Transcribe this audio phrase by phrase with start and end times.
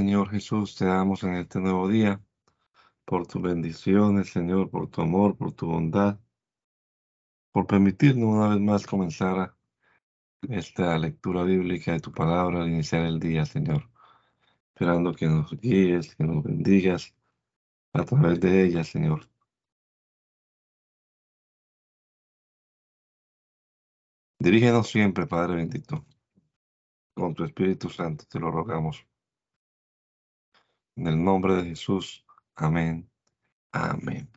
[0.00, 2.24] Señor Jesús, te damos en este nuevo día
[3.04, 6.18] por tus bendiciones, Señor, por tu amor, por tu bondad,
[7.52, 9.54] por permitirnos una vez más comenzar
[10.48, 13.90] esta lectura bíblica de tu palabra al iniciar el día, Señor.
[14.72, 17.14] Esperando que nos guíes, que nos bendigas
[17.92, 19.28] a través de ella, Señor.
[24.38, 26.06] Dirígenos siempre, Padre bendito,
[27.12, 29.09] con tu Espíritu Santo, te lo rogamos.
[30.96, 32.24] En el nombre de Jesús.
[32.54, 33.10] Amén.
[33.72, 34.28] Amén.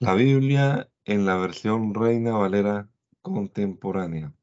[0.00, 2.88] La Biblia en la versión Reina Valera
[3.22, 4.34] contemporánea.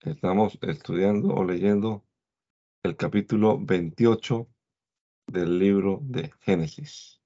[0.00, 2.04] Estamos estudiando o leyendo
[2.82, 4.48] el capítulo 28
[5.28, 7.20] del libro de Génesis.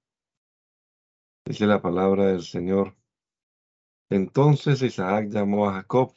[1.45, 2.95] Dice la palabra del Señor.
[4.09, 6.13] Entonces Isaac llamó a Jacob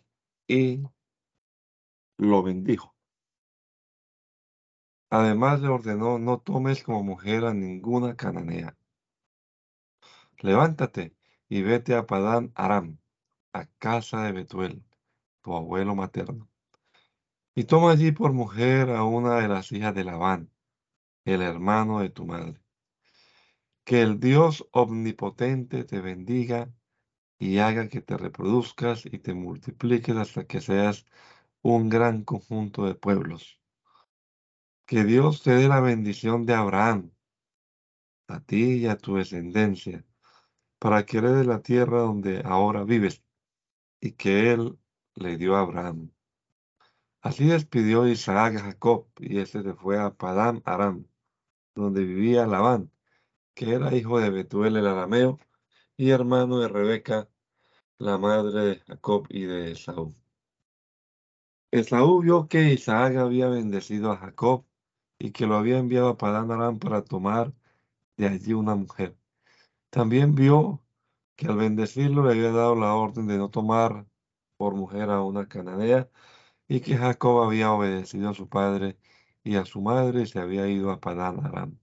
[0.46, 0.82] y
[2.18, 2.94] lo bendijo.
[5.10, 8.76] Además le ordenó, no tomes como mujer a ninguna cananea.
[10.38, 11.16] Levántate
[11.48, 12.98] y vete a Padán Aram,
[13.52, 14.84] a casa de Betuel,
[15.42, 16.48] tu abuelo materno.
[17.56, 20.52] Y toma allí por mujer a una de las hijas de Labán,
[21.24, 22.60] el hermano de tu madre.
[23.84, 26.72] Que el Dios omnipotente te bendiga
[27.36, 31.04] y haga que te reproduzcas y te multipliques hasta que seas
[31.62, 33.59] un gran conjunto de pueblos
[34.90, 37.12] que Dios te dé la bendición de Abraham,
[38.26, 40.04] a ti y a tu descendencia,
[40.80, 43.22] para que de la tierra donde ahora vives,
[44.00, 44.76] y que Él
[45.14, 46.10] le dio a Abraham.
[47.20, 51.06] Así despidió Isaac a Jacob, y éste se fue a Padán Aram,
[51.76, 52.90] donde vivía Labán,
[53.54, 55.38] que era hijo de Betuel el arameo,
[55.96, 57.28] y hermano de Rebeca,
[57.98, 60.16] la madre de Jacob y de Esaú.
[61.70, 64.64] Esaú vio que Isaac había bendecido a Jacob
[65.20, 67.52] y que lo había enviado a Padán Aram para tomar
[68.16, 69.16] de allí una mujer.
[69.90, 70.82] También vio
[71.36, 74.06] que al bendecirlo le había dado la orden de no tomar
[74.56, 76.10] por mujer a una cananea
[76.68, 78.98] y que Jacob había obedecido a su padre
[79.44, 81.78] y a su madre y se había ido a Padán Aram.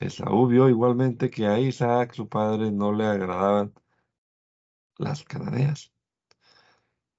[0.00, 3.74] Esaú vio igualmente que a Isaac, su padre, no le agradaban
[4.98, 5.92] las cananeas.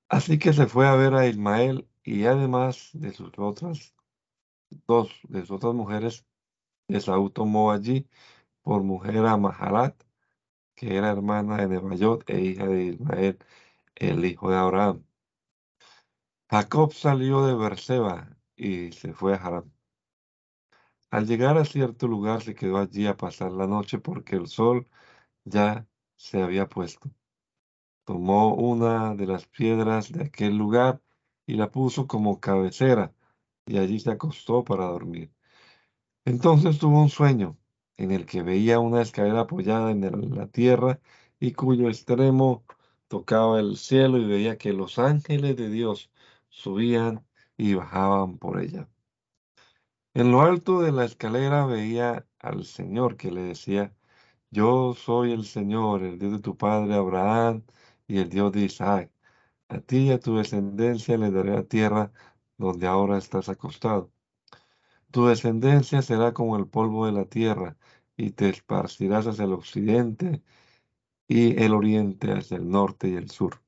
[0.09, 3.93] Así que se fue a ver a Ismael y además de sus otras
[4.87, 6.25] dos de sus otras mujeres,
[6.87, 8.07] Esaú tomó allí
[8.61, 9.95] por mujer a Mahalat,
[10.75, 13.39] que era hermana de Nebayot e hija de Ismael,
[13.95, 15.03] el hijo de Abraham.
[16.49, 19.71] Jacob salió de Berseba y se fue a Haram.
[21.09, 24.87] Al llegar a cierto lugar se quedó allí a pasar la noche porque el sol
[25.45, 27.09] ya se había puesto.
[28.05, 31.01] Tomó una de las piedras de aquel lugar
[31.45, 33.13] y la puso como cabecera
[33.65, 35.31] y allí se acostó para dormir.
[36.25, 37.57] Entonces tuvo un sueño
[37.97, 40.99] en el que veía una escalera apoyada en la tierra
[41.39, 42.63] y cuyo extremo
[43.07, 46.11] tocaba el cielo y veía que los ángeles de Dios
[46.49, 47.25] subían
[47.57, 48.89] y bajaban por ella.
[50.13, 53.93] En lo alto de la escalera veía al Señor que le decía,
[54.51, 57.63] yo soy el Señor, el Dios de tu padre Abraham
[58.07, 59.11] y el Dios de Isaac.
[59.69, 62.11] A ti y a tu descendencia le daré la tierra
[62.61, 64.11] donde ahora estás acostado.
[65.11, 67.77] Tu descendencia será como el polvo de la tierra,
[68.15, 70.43] y te esparcirás hacia el occidente
[71.27, 73.61] y el oriente, hacia el norte y el sur.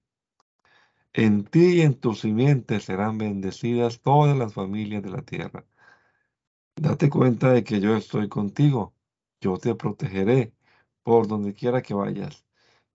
[1.14, 5.66] En ti y en tu simiente serán bendecidas todas las familias de la tierra.
[6.76, 8.94] Date cuenta de que yo estoy contigo,
[9.42, 10.54] yo te protegeré
[11.04, 12.46] por donde quiera que vayas,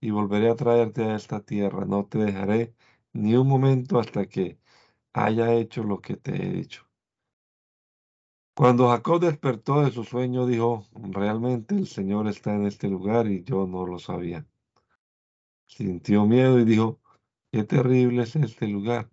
[0.01, 2.73] y volveré a traerte a esta tierra, no te dejaré
[3.13, 4.59] ni un momento hasta que
[5.25, 6.87] haya hecho lo que te he dicho.
[8.55, 13.43] Cuando Jacob despertó de su sueño, dijo, realmente el Señor está en este lugar y
[13.43, 14.45] yo no lo sabía.
[15.65, 16.99] Sintió miedo y dijo,
[17.51, 19.09] qué terrible es este lugar.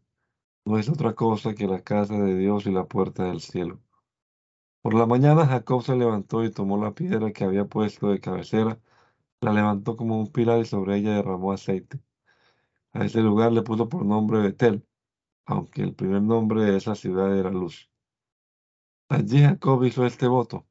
[0.65, 3.81] No es otra cosa que la casa de Dios y la puerta del cielo.
[4.83, 8.81] Por la mañana Jacob se levantó y tomó la piedra que había puesto de cabecera,
[9.41, 12.01] la levantó como un pilar y sobre ella derramó aceite.
[12.93, 14.86] A ese lugar le puso por nombre Betel,
[15.47, 17.91] aunque el primer nombre de esa ciudad era Luz.
[19.09, 20.67] Allí Jacob hizo este voto.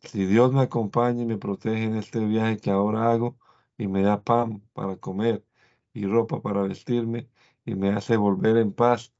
[0.00, 3.38] Si Dios me acompaña y me protege en este viaje que ahora hago,
[3.76, 5.44] y me da pan para comer
[5.92, 7.28] y ropa para vestirme,
[7.64, 9.12] y me hace volver en paz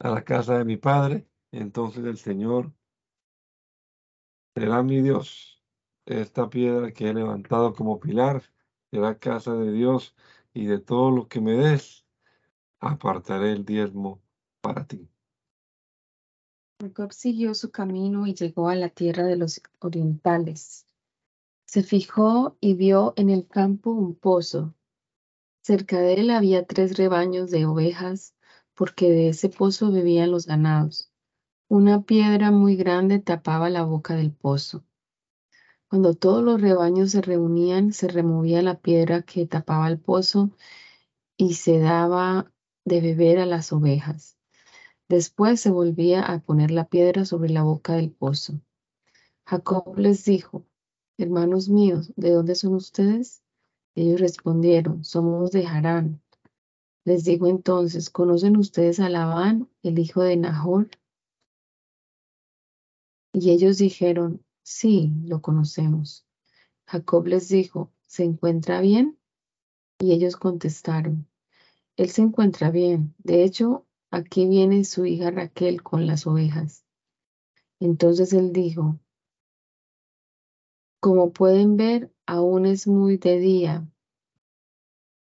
[0.00, 2.72] a la casa de mi padre, entonces el Señor
[4.54, 5.62] será mi Dios.
[6.06, 8.42] Esta piedra que he levantado como pilar
[8.90, 10.16] será casa de Dios
[10.52, 12.07] y de todo lo que me des
[12.80, 14.20] apartaré el diezmo
[14.60, 15.08] para ti.
[16.80, 20.86] Jacob siguió su camino y llegó a la tierra de los orientales.
[21.64, 24.74] Se fijó y vio en el campo un pozo.
[25.60, 28.34] Cerca de él había tres rebaños de ovejas,
[28.74, 31.10] porque de ese pozo bebían los ganados.
[31.68, 34.84] Una piedra muy grande tapaba la boca del pozo.
[35.88, 40.50] Cuando todos los rebaños se reunían, se removía la piedra que tapaba el pozo
[41.36, 42.52] y se daba
[42.88, 44.36] de beber a las ovejas.
[45.08, 48.60] Después se volvía a poner la piedra sobre la boca del pozo.
[49.46, 50.66] Jacob les dijo,
[51.16, 53.42] hermanos míos, ¿de dónde son ustedes?
[53.94, 56.20] Ellos respondieron, somos de Harán.
[57.04, 60.90] Les dijo entonces, ¿conocen ustedes a Labán, el hijo de Nahor?
[63.32, 66.26] Y ellos dijeron, sí, lo conocemos.
[66.86, 69.18] Jacob les dijo, ¿se encuentra bien?
[70.00, 71.27] Y ellos contestaron,
[71.98, 73.14] él se encuentra bien.
[73.18, 76.84] De hecho, aquí viene su hija Raquel con las ovejas.
[77.80, 79.00] Entonces él dijo,
[81.00, 83.88] como pueden ver, aún es muy de día.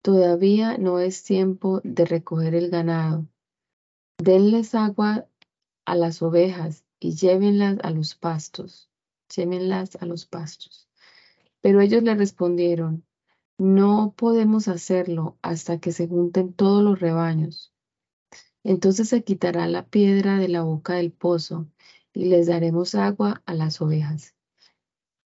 [0.01, 3.25] Todavía no es tiempo de recoger el ganado.
[4.21, 5.27] Denles agua
[5.85, 8.89] a las ovejas y llévenlas a los pastos.
[9.33, 10.89] Llévenlas a los pastos.
[11.61, 13.05] Pero ellos le respondieron,
[13.59, 17.73] no podemos hacerlo hasta que se junten todos los rebaños.
[18.63, 21.67] Entonces se quitará la piedra de la boca del pozo
[22.13, 24.33] y les daremos agua a las ovejas.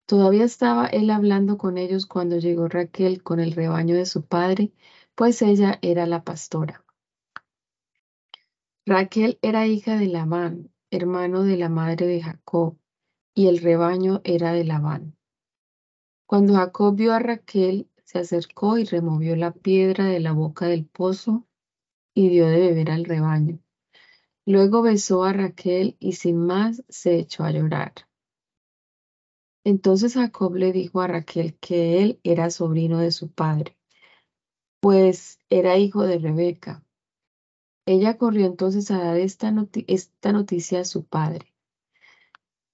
[0.06, 4.74] Todavía estaba él hablando con ellos cuando llegó Raquel con el rebaño de su padre,
[5.16, 6.84] pues ella era la pastora.
[8.86, 12.78] Raquel era hija de Labán, hermano de la madre de Jacob,
[13.34, 15.18] y el rebaño era de Labán.
[16.26, 20.86] Cuando Jacob vio a Raquel, se acercó y removió la piedra de la boca del
[20.86, 21.46] pozo
[22.14, 23.60] y dio de beber al rebaño.
[24.46, 27.92] Luego besó a Raquel y sin más se echó a llorar.
[29.66, 33.78] Entonces Jacob le dijo a Raquel que él era sobrino de su padre,
[34.80, 36.86] pues era hijo de Rebeca.
[37.86, 41.54] Ella corrió entonces a dar esta, noticia a su padre.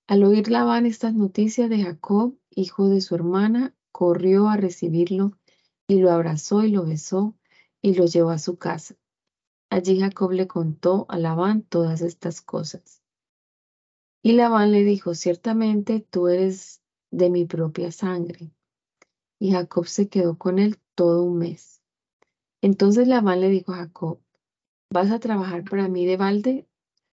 [0.05, 5.37] Al oír Labán estas noticias de Jacob, hijo de su hermana, corrió a recibirlo
[5.87, 7.37] y lo abrazó y lo besó
[7.81, 8.95] y lo llevó a su casa.
[9.69, 13.01] Allí Jacob le contó a Labán todas estas cosas.
[14.23, 16.81] Y Labán le dijo, ciertamente tú eres
[17.11, 18.51] de mi propia sangre.
[19.39, 21.81] Y Jacob se quedó con él todo un mes.
[22.61, 24.19] Entonces Labán le dijo a Jacob,
[24.89, 26.67] ¿vas a trabajar para mí de balde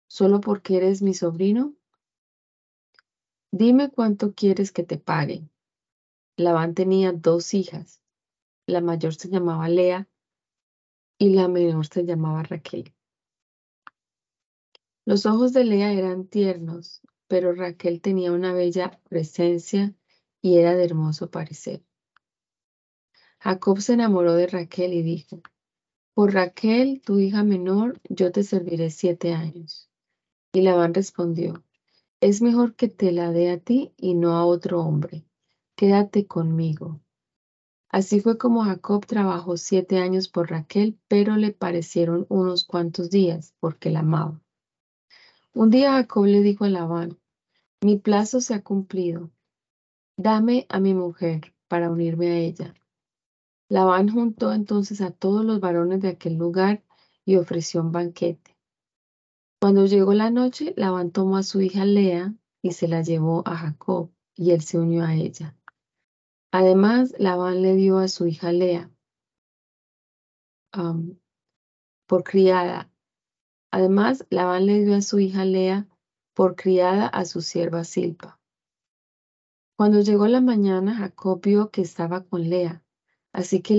[0.08, 1.74] solo porque eres mi sobrino?
[3.52, 5.48] Dime cuánto quieres que te pague.
[6.36, 8.02] Labán tenía dos hijas.
[8.66, 10.08] La mayor se llamaba Lea
[11.18, 12.94] y la menor se llamaba Raquel.
[15.04, 17.02] Los ojos de Lea eran tiernos
[17.34, 19.94] pero Raquel tenía una bella presencia
[20.40, 21.82] y era de hermoso parecer.
[23.38, 25.42] Jacob se enamoró de Raquel y dijo,
[26.14, 29.90] por Raquel, tu hija menor, yo te serviré siete años.
[30.52, 31.64] Y Labán respondió,
[32.20, 35.24] es mejor que te la dé a ti y no a otro hombre.
[35.76, 37.00] Quédate conmigo.
[37.88, 43.54] Así fue como Jacob trabajó siete años por Raquel, pero le parecieron unos cuantos días
[43.60, 44.40] porque la amaba.
[45.52, 47.18] Un día Jacob le dijo a Labán,
[47.80, 49.30] mi plazo se ha cumplido.
[50.16, 52.74] Dame a mi mujer para unirme a ella.
[53.68, 56.84] Labán juntó entonces a todos los varones de aquel lugar
[57.24, 58.56] y ofreció un banquete.
[59.60, 63.56] Cuando llegó la noche, Labán tomó a su hija Lea y se la llevó a
[63.56, 65.56] Jacob, y él se unió a ella.
[66.56, 68.88] Además, Labán le dio a su hija Lea
[72.06, 72.92] por criada
[73.72, 75.88] Además, Labán le dio a su hija Lea
[76.32, 78.38] por criada a su sierva Silpa.
[79.76, 82.84] Cuando llegó la mañana, Jacob vio que estaba con Lea,
[83.32, 83.74] así que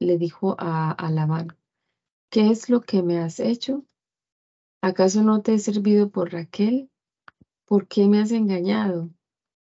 [0.00, 1.56] le dijo a, a Labán,
[2.28, 3.86] ¿qué es lo que me has hecho?
[4.82, 6.90] ¿Acaso no te he servido por Raquel?
[7.66, 9.10] ¿Por qué me has engañado?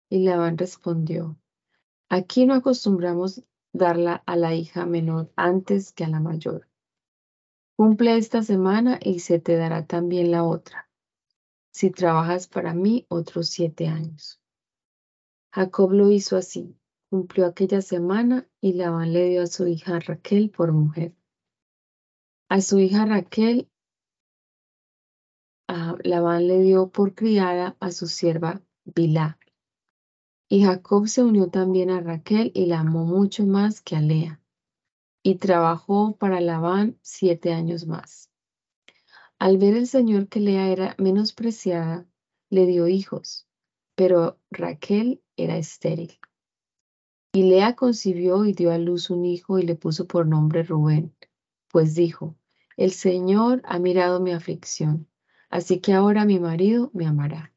[0.08, 1.36] Y Labán respondió,
[2.08, 6.68] aquí no acostumbramos darla a la hija menor antes que a la mayor.
[7.76, 10.88] Cumple esta semana y se te dará también la otra,
[11.72, 14.40] si trabajas para mí otros siete años.
[15.52, 16.74] Jacob lo hizo así,
[17.10, 21.14] cumplió aquella semana y Labán le dio a su hija Raquel por mujer.
[22.48, 23.68] A su hija Raquel,
[26.02, 29.38] Labán le dio por criada a su sierva Bilá.
[30.48, 34.40] Y Jacob se unió también a Raquel y la amó mucho más que a Lea
[35.26, 38.30] y trabajó para Labán siete años más.
[39.40, 42.06] Al ver el Señor que Lea era menospreciada,
[42.48, 43.48] le dio hijos,
[43.96, 46.20] pero Raquel era estéril.
[47.32, 51.12] Y Lea concibió y dio a luz un hijo y le puso por nombre Rubén,
[51.72, 52.36] pues dijo,
[52.76, 55.08] el Señor ha mirado mi aflicción,
[55.50, 57.52] así que ahora mi marido me amará.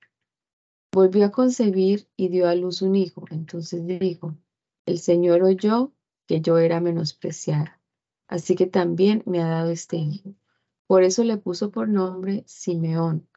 [0.92, 3.26] Volvió a concebir y dio a luz un hijo.
[3.30, 4.36] Entonces dijo,
[4.86, 5.94] el Señor oyó
[6.28, 7.82] que yo era menospreciada,
[8.28, 10.36] así que también me ha dado este hijo.
[10.88, 13.28] Por eso le puso por nombre Simeón.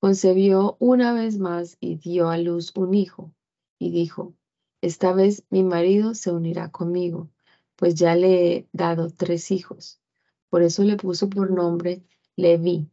[0.00, 3.34] Concebió una vez más y dio a luz un hijo,
[3.78, 4.34] y dijo,
[4.80, 7.30] esta vez mi marido se unirá conmigo,
[7.76, 10.00] pues ya le he dado tres hijos.
[10.48, 12.02] Por eso le puso por nombre
[12.36, 12.88] Leví.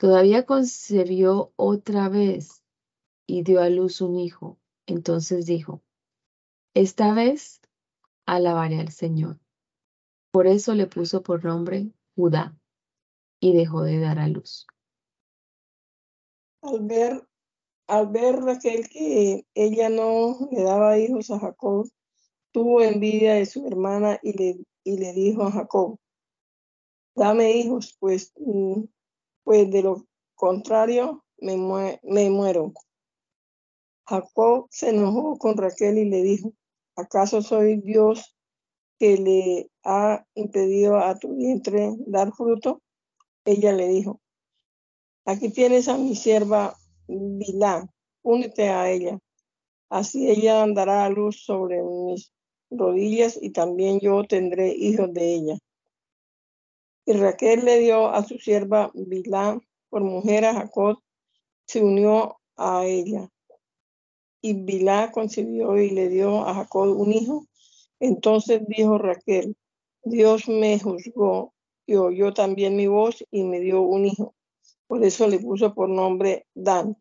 [0.00, 2.64] Todavía concebió otra vez
[3.26, 4.58] y dio a luz un hijo.
[4.86, 5.82] Entonces dijo,
[6.72, 7.60] esta vez
[8.24, 9.38] alabaré al Señor.
[10.32, 12.58] Por eso le puso por nombre Judá
[13.40, 14.66] y dejó de dar a luz.
[16.62, 17.28] Al ver,
[17.86, 21.90] al ver Raquel que ella no le daba hijos a Jacob,
[22.52, 25.98] tuvo envidia de su hermana y le, y le dijo a Jacob,
[27.14, 28.84] dame hijos, pues mm,
[29.50, 31.56] pues de lo contrario me,
[32.04, 32.72] me muero.
[34.06, 36.52] Jacob se enojó con Raquel y le dijo,
[36.94, 38.36] ¿acaso soy Dios
[39.00, 42.80] que le ha impedido a tu vientre dar fruto?
[43.44, 44.20] Ella le dijo,
[45.24, 46.76] aquí tienes a mi sierva
[47.08, 47.92] Bilá,
[48.22, 49.18] únete a ella.
[49.88, 52.32] Así ella andará a luz sobre mis
[52.70, 55.58] rodillas y también yo tendré hijos de ella.
[57.10, 61.00] Y Raquel le dio a su sierva Bilá por mujer a Jacob,
[61.66, 63.28] se unió a ella.
[64.40, 67.48] Y Bilá concibió y le dio a Jacob un hijo.
[67.98, 69.56] Entonces dijo Raquel,
[70.04, 71.52] Dios me juzgó
[71.84, 74.36] y oyó también mi voz y me dio un hijo.
[74.86, 76.96] Por eso le puso por nombre Dan.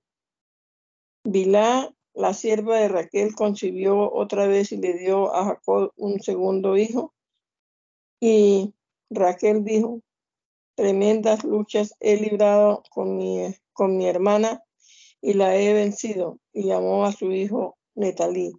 [1.24, 6.78] Bilá, la sierva de Raquel, concibió otra vez y le dio a Jacob un segundo
[6.78, 7.13] hijo.
[8.20, 8.74] Y
[9.10, 10.01] Raquel dijo,
[10.75, 14.63] tremendas luchas he librado con mi, con mi hermana
[15.22, 18.54] y la he vencido, y llamó a su hijo Netalí.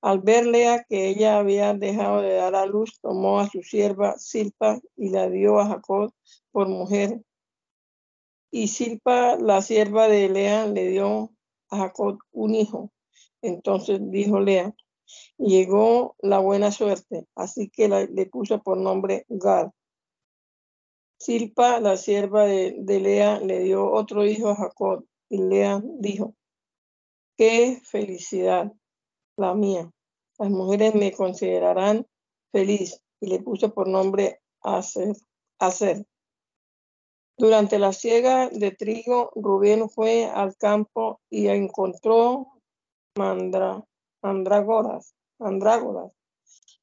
[0.00, 4.18] Al verle a que ella había dejado de dar a luz, tomó a su sierva
[4.18, 6.12] Silpa y la dio a Jacob
[6.50, 7.22] por mujer.
[8.50, 11.32] Y Silpa, la sierva de Lea, le dio
[11.70, 12.92] a Jacob un hijo.
[13.42, 14.74] Entonces dijo Lea,
[15.38, 19.70] llegó la buena suerte, así que le puso por nombre Gad.
[21.18, 26.34] Silpa, la sierva de, Lea, le dio otro hijo a Jacob, y Lea dijo,
[27.36, 28.72] qué felicidad
[29.36, 29.88] la mía.
[30.38, 32.06] Las mujeres me considerarán
[32.50, 35.14] feliz, y le puso por nombre Aser.
[35.60, 36.04] Aser.
[37.38, 42.48] Durante la siega de trigo, Rubén fue al campo y encontró
[43.16, 43.84] mandra,
[44.22, 46.12] mandrágoras, mandrágoras,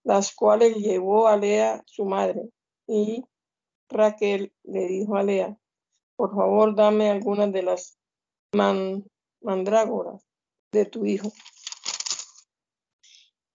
[0.03, 2.49] las cuales llevó a Lea su madre,
[2.87, 3.23] y
[3.89, 5.57] Raquel le dijo a Lea,
[6.15, 7.97] por favor dame algunas de las
[9.41, 10.23] mandrágoras
[10.71, 11.31] de tu hijo.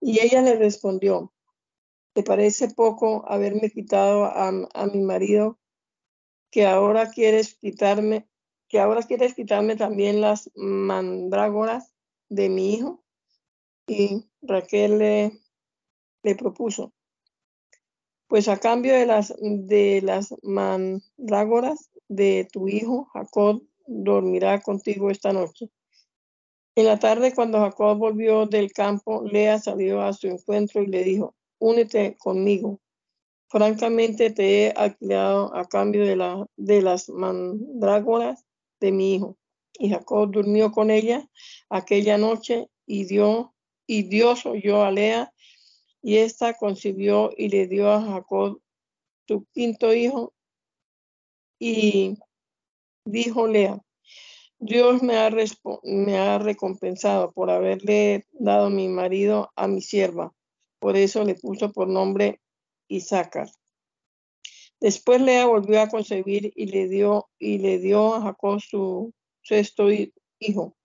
[0.00, 1.33] Y ella le respondió,
[2.14, 5.59] ¿te parece poco haberme quitado a, a mi marido
[6.50, 8.29] que ahora quieres quitarme,
[8.69, 11.93] que ahora quieres quitarme también las mandrágoras
[12.29, 13.04] de mi hijo?
[13.87, 16.93] Y Raquel le, propuso,
[18.29, 25.33] pues a cambio de las, de las mandrágoras de tu hijo, Jacob dormirá contigo esta
[25.33, 25.69] noche.
[26.76, 31.05] En la tarde, cuando Jacob volvió del campo, Lea salió a su encuentro y le
[31.05, 32.81] dijo, únete conmigo
[33.55, 38.45] Francamente te he alquilado a cambio de, la, de las mandrágoras
[38.81, 39.37] de mi hijo.
[39.79, 41.31] Y Jacob durmió con ella
[41.69, 43.54] aquella noche y dio,
[43.87, 45.33] y Dios oyó a Lea,
[46.03, 48.61] y ésta concibió y le dio a Jacob
[49.26, 50.35] su quinto hijo.
[51.59, 52.19] Y
[53.05, 53.81] dijo Lea,
[54.59, 55.31] Dios me ha,
[55.83, 60.33] me ha recompensado por haberle dado mi marido a mi sierva.
[60.79, 62.41] Por eso le puso por nombre
[62.88, 63.50] Isaac.
[64.81, 69.88] Después Lea volvió a concebir y le dio, y le dio a Jacob su sexto
[70.38, 70.76] hijo.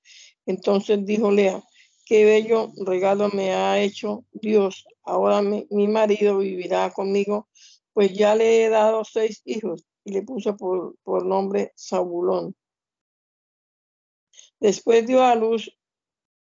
[0.46, 1.62] Entonces dijo Lea,
[2.10, 4.88] qué bello regalo me ha hecho Dios.
[5.04, 7.48] Ahora mi, marido vivirá conmigo,
[7.94, 12.56] pues ya le he dado seis hijos y le puso por, por nombre Zabulón.
[14.60, 15.72] Después dio a luz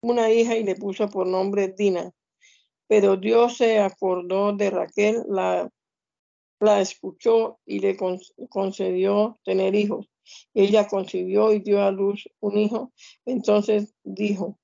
[0.02, 2.12] una hija y le puso por nombre Dina.
[2.88, 5.72] Pero Dios se acordó de Raquel, la,
[6.60, 7.96] la escuchó y le
[8.50, 10.12] concedió tener hijos.
[10.54, 12.92] Ella concibió y dio a luz un hijo.
[13.26, 14.60] Entonces dijo,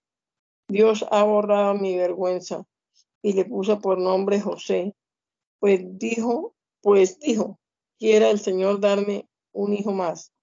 [0.71, 2.65] Dios ha borrado mi vergüenza
[3.21, 4.95] y le puso por nombre José.
[5.59, 7.59] Pues dijo, pues dijo,
[7.99, 10.33] quiera el Señor darme un hijo más.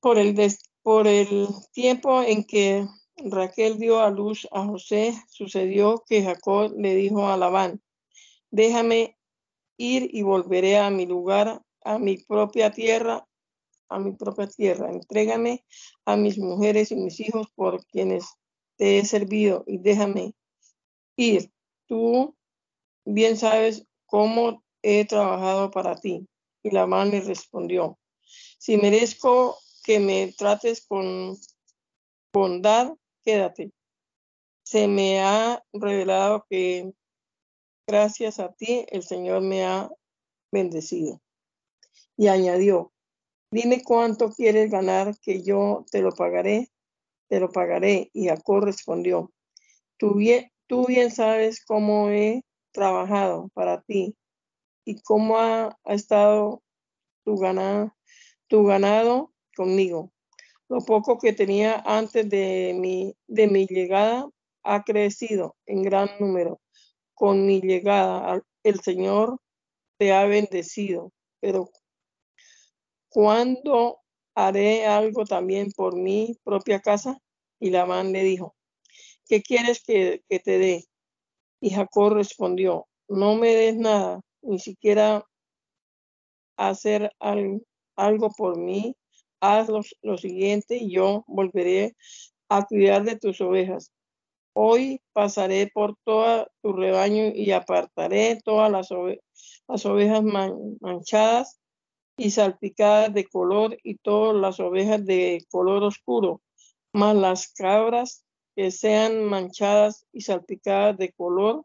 [0.00, 0.34] Por el,
[0.82, 2.84] por el tiempo en que
[3.16, 7.80] Raquel dio a luz a José, sucedió que Jacob le dijo a Labán,
[8.50, 9.16] déjame
[9.76, 13.26] ir y volveré a mi lugar, a mi propia tierra,
[13.88, 14.90] a mi propia tierra.
[14.90, 15.64] Entrégame
[16.04, 18.26] a mis mujeres y mis hijos por quienes
[18.76, 20.34] te he servido y déjame
[21.16, 21.50] ir.
[21.86, 22.36] Tú
[23.04, 26.26] bien sabes cómo he trabajado para ti.
[26.62, 27.98] Y Labán le respondió,
[28.58, 31.36] si merezco que me trates con
[32.32, 33.70] bondad, quédate.
[34.64, 36.90] Se me ha revelado que
[37.86, 39.90] gracias a ti el Señor me ha
[40.50, 41.20] bendecido.
[42.16, 42.93] Y añadió,
[43.54, 46.72] dime cuánto quieres ganar que yo te lo pagaré,
[47.28, 48.10] te lo pagaré.
[48.12, 49.32] Y Jacob respondió,
[49.96, 52.42] tú bien, tú bien sabes cómo he
[52.72, 54.16] trabajado para ti
[54.84, 56.64] y cómo ha, estado
[57.24, 57.94] tu ganado,
[58.48, 60.10] tu ganado conmigo.
[60.68, 64.28] Lo poco que tenía antes de mi, de mi llegada
[64.64, 66.60] ha crecido en gran número.
[67.14, 69.38] Con mi llegada, el Señor
[69.96, 71.70] te ha bendecido, pero
[73.14, 74.00] ¿cuándo
[74.34, 77.16] haré algo también por mi propia casa?
[77.60, 78.56] Y Labán le dijo,
[79.28, 80.84] ¿qué quieres que, que te dé?
[81.60, 85.24] Y Jacob respondió, no me des nada, ni siquiera
[86.56, 88.96] hacer algo por mí
[89.40, 91.94] haz lo, siguiente y yo volveré
[92.48, 93.92] a cuidar de tus ovejas.
[94.54, 100.22] Hoy pasaré por todo tu rebaño y apartaré todas las, ovejas
[100.80, 101.60] manchadas
[102.16, 106.42] y salpicadas de color y todas las ovejas de color oscuro,
[106.92, 111.64] más las cabras que sean manchadas y salpicadas de color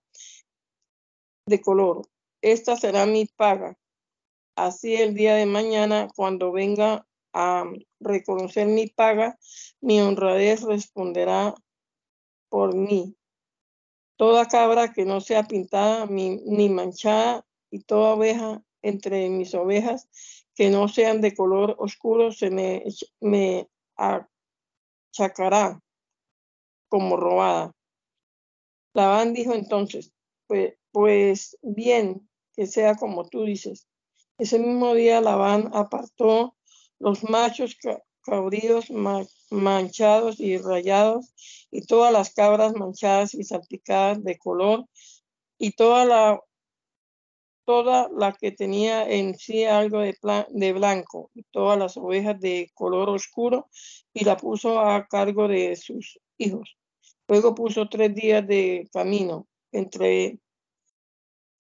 [1.46, 2.02] de color.
[2.42, 3.78] Esta será mi paga.
[4.56, 7.66] Así el día de mañana, cuando venga a
[8.00, 9.38] reconocer mi paga,
[9.82, 11.54] mi honradez responderá
[12.50, 13.16] por mí.
[14.18, 20.10] Toda cabra que no sea pintada ni manchada y toda oveja entre mis ovejas
[20.60, 22.84] que no sean de color oscuro se me,
[23.22, 25.80] me achacará
[26.90, 27.72] como robada.
[28.94, 30.12] Labán dijo entonces,
[30.48, 33.88] pues, pues bien, que sea como tú dices.
[34.38, 36.58] Ese mismo día Labán apartó
[37.00, 37.78] los machos
[38.20, 38.92] cabríos
[39.50, 41.34] manchados y rayados,
[41.72, 44.88] y todas las cabras manchadas y salpicadas de color,
[45.58, 46.42] y toda la,
[47.70, 50.18] toda la que tenía en sí algo de,
[50.50, 53.68] de blanco, y todas las ovejas de color oscuro,
[54.12, 56.80] y la puso a cargo de sus hijos.
[57.28, 60.40] Luego puso tres días de camino entre,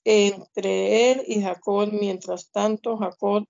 [0.03, 1.91] entre él y Jacob.
[1.91, 3.45] Mientras tanto, Jacob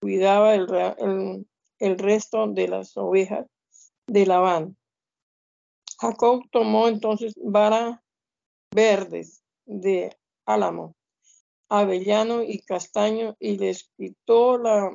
[0.00, 1.46] cuidaba el,
[1.78, 3.46] el, resto de las ovejas
[4.08, 4.76] de Labán.
[6.00, 8.00] Jacob tomó entonces varas
[8.74, 10.97] verdes de álamo,
[11.68, 14.90] avellano y castaño y les quitó la,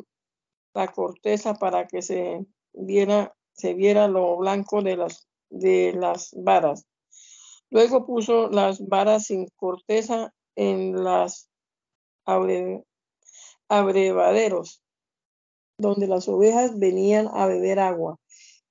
[0.74, 6.86] la corteza para que se viera, se viera lo blanco de las, de las varas.
[7.70, 11.50] Luego puso las varas sin corteza en las
[13.68, 14.84] abrevaderos
[15.78, 18.18] donde las ovejas venían a beber agua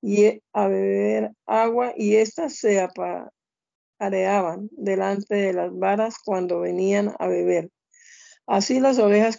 [0.01, 2.81] y e, a beber agua y éstas se
[3.99, 7.69] apareaban delante de las varas cuando venían a beber.
[8.45, 9.37] Así las ovejas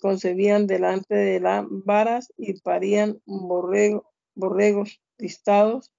[0.00, 5.92] concebían delante de las varas y parían borregos listados,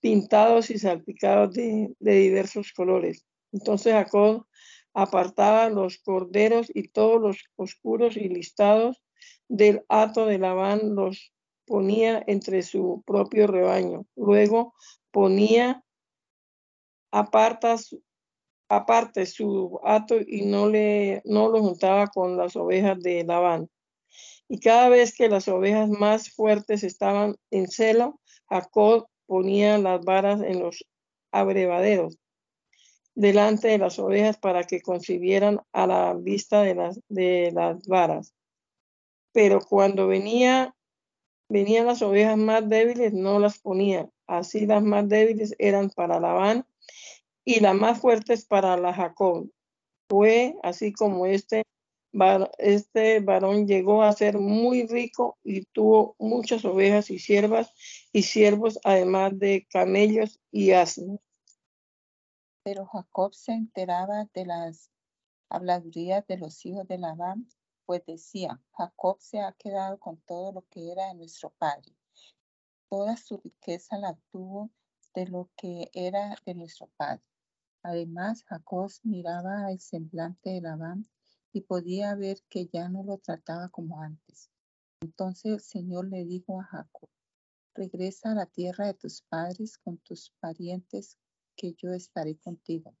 [0.00, 3.24] pintados y salpicados de, de diversos colores.
[3.52, 4.46] Entonces Jacob
[4.94, 9.00] apartaba los corderos y todos los oscuros y listados
[9.48, 11.32] del hato de Labán los
[11.66, 14.06] ponía entre su propio rebaño.
[14.16, 14.74] Luego
[15.12, 15.84] ponía
[17.12, 17.96] apartas,
[18.70, 23.68] aparte su hato y no, le, no lo juntaba con las ovejas de Labán.
[24.48, 30.40] Y cada vez que las ovejas más fuertes estaban en celo, Jacob ponía las varas
[30.40, 30.86] en los
[31.30, 32.16] abrevaderos
[33.14, 38.32] delante de las ovejas para que concibieran a la vista de las, de las varas
[39.32, 40.74] pero cuando venía,
[41.48, 44.08] venían las ovejas más débiles, no las ponía.
[44.26, 46.66] Así las más débiles eran para Labán
[47.44, 49.50] y las más fuertes para la Jacob.
[50.08, 51.62] Fue así como este,
[52.58, 57.72] este varón llegó a ser muy rico y tuvo muchas ovejas y siervas
[58.12, 61.20] y siervos, además de camellos y asnos.
[62.62, 64.90] Pero Jacob se enteraba de las
[65.48, 67.48] habladurías de los hijos de Labán,
[67.86, 71.92] pues decía, Jacob se ha quedado con todo lo que era de nuestro padre.
[72.88, 74.70] Toda su riqueza la tuvo
[75.14, 77.22] de lo que era de nuestro padre.
[77.82, 81.08] Además, Jacob miraba el semblante de Labán
[81.52, 84.50] y podía ver que ya no lo trataba como antes.
[85.00, 87.08] Entonces el Señor le dijo a Jacob,
[87.74, 91.16] regresa a la tierra de tus padres con tus parientes,
[91.56, 92.94] que yo estaré contigo.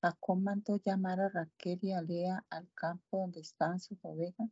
[0.00, 4.48] Jacob mandó llamar a Raquel y a Lea al campo donde estaban sus ovejas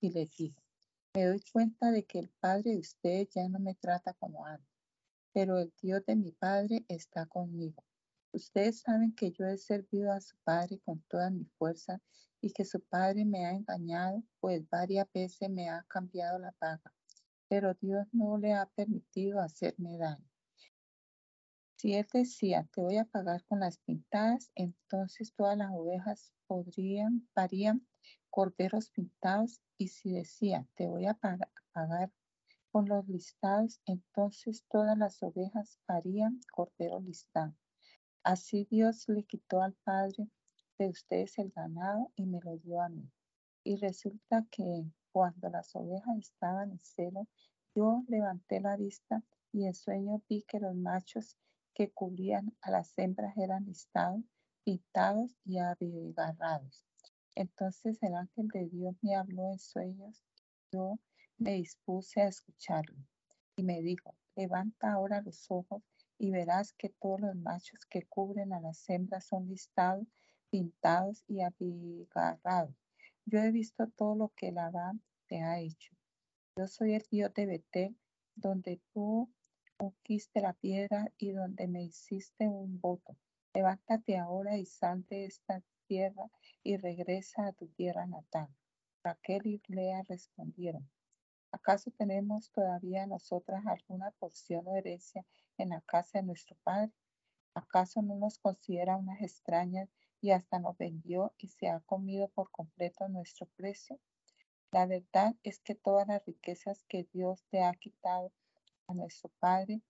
[0.00, 0.60] y les dijo,
[1.14, 4.68] me doy cuenta de que el padre de ustedes ya no me trata como antes,
[5.32, 7.84] pero el Dios de mi padre está conmigo.
[8.34, 12.00] Ustedes saben que yo he servido a su padre con toda mi fuerza
[12.40, 16.94] y que su padre me ha engañado, pues varias veces me ha cambiado la paga,
[17.48, 20.24] pero Dios no le ha permitido hacerme daño.
[21.76, 27.28] Si él decía, te voy a pagar con las pintadas, entonces todas las ovejas podrían,
[27.34, 27.86] parían
[28.30, 32.12] corderos pintados, y si decía, te voy a pagar
[32.70, 37.61] con los listados, entonces todas las ovejas parían corderos listados.
[38.24, 40.28] Así Dios le quitó al padre
[40.78, 43.10] de ustedes el ganado y me lo dio a mí.
[43.64, 47.26] Y resulta que cuando las ovejas estaban en celo,
[47.74, 51.36] yo levanté la vista y en sueño vi que los machos
[51.74, 54.22] que cubrían a las hembras eran listados,
[54.62, 56.84] pintados y abigarrados.
[57.34, 60.22] Entonces el ángel de Dios me habló en sueños.
[60.70, 61.00] Yo
[61.38, 62.98] me dispuse a escucharlo
[63.56, 65.82] y me dijo, levanta ahora los ojos
[66.22, 70.06] y verás que todos los machos que cubren a las hembras son listados
[70.50, 72.76] pintados y abigarrados.
[73.24, 75.96] Yo he visto todo lo que Labán te ha hecho.
[76.56, 77.96] Yo soy el Dios de Betel,
[78.36, 79.32] donde tú
[79.76, 83.16] conquiste la piedra y donde me hiciste un voto.
[83.52, 86.30] Levántate ahora y sal de esta tierra
[86.62, 88.48] y regresa a tu tierra natal.
[89.02, 90.88] Raquel y Lea respondieron,
[91.50, 95.26] ¿acaso tenemos todavía nosotras alguna porción o herencia
[95.62, 96.92] en la casa de nuestro padre?
[97.54, 99.88] ¿Acaso no nos considera unas extrañas
[100.22, 103.98] y hasta nos vendió y se ha comido por completo nuestro precio.
[104.70, 108.32] La verdad es que todas las riquezas que Dios te ha quitado
[108.86, 109.82] a nuestro Padre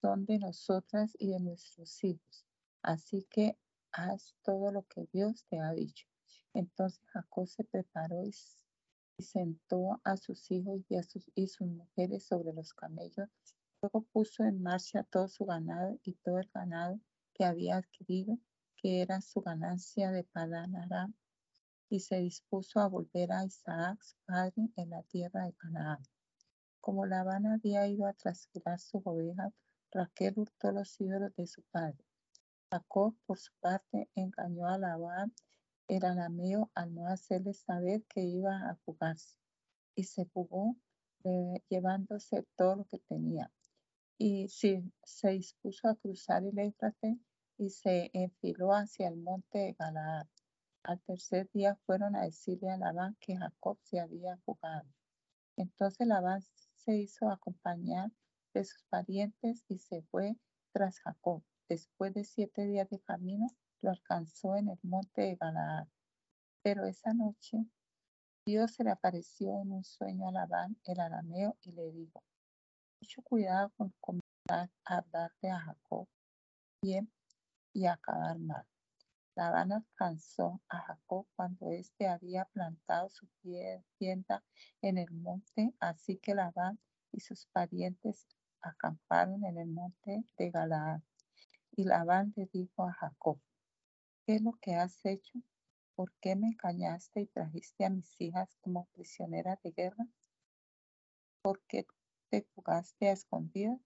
[0.00, 2.44] son de nosotras y de nuestros hijos.
[2.82, 3.56] Así que
[3.92, 6.06] haz todo lo que Dios te ha dicho.
[6.52, 8.32] Entonces Jacob se preparó y,
[9.18, 13.28] sentó a sus hijos y a sus, y sus mujeres sobre los camellos.
[13.82, 17.00] Luego puso en marcha todo su ganado y todo el ganado
[17.34, 18.38] que había adquirido
[18.76, 21.14] que era su ganancia de Padán Aram,
[21.88, 26.02] y se dispuso a volver a Isaac, su padre, en la tierra de Canaán.
[26.80, 29.52] Como Labán había ido a trasquilar su ovejas,
[29.92, 32.04] Raquel hurtó los ídolos de su padre.
[32.70, 35.32] Jacob, por su parte, engañó a Labán,
[35.86, 39.36] el arameo, al no hacerle saber que iba a fugarse,
[39.94, 40.76] y se fugó
[41.24, 43.50] eh, llevándose todo lo que tenía.
[44.24, 47.18] Y si se dispuso a cruzar el Éufrates,
[47.58, 50.28] y se enfiló hacia el monte de Galaad.
[50.84, 54.86] Al tercer día fueron a decirle a Labán que Jacob se había fugado.
[55.56, 56.40] Entonces Labán
[56.76, 58.12] se hizo acompañar
[58.54, 60.36] de sus parientes y se fue
[60.70, 61.42] tras Jacob.
[61.68, 63.48] Después de siete días de camino,
[63.80, 65.88] lo alcanzó en el monte de Galaad.
[66.62, 67.66] Pero esa noche
[68.46, 72.22] Dios se le apareció en un sueño a Labán, el arameo, y le dijo,
[73.02, 76.06] mucho cuidado con comenzar a hablarle a Jacob.
[76.82, 77.10] Bien,
[77.72, 78.64] y acabar mal.
[79.34, 83.26] Labán alcanzó a Jacob cuando éste había plantado su
[83.98, 84.44] tienda
[84.82, 86.78] en el monte, así que Labán
[87.10, 88.28] y sus parientes
[88.60, 91.00] acamparon en el monte de Galaad.
[91.74, 93.40] Y Labán le dijo a Jacob,
[94.24, 95.40] ¿qué es lo que has hecho?
[95.96, 100.06] ¿Por qué me engañaste y trajiste a mis hijas como prisioneras de guerra?
[101.42, 101.84] ¿Por qué
[102.32, 103.78] te fugaste a escondidas?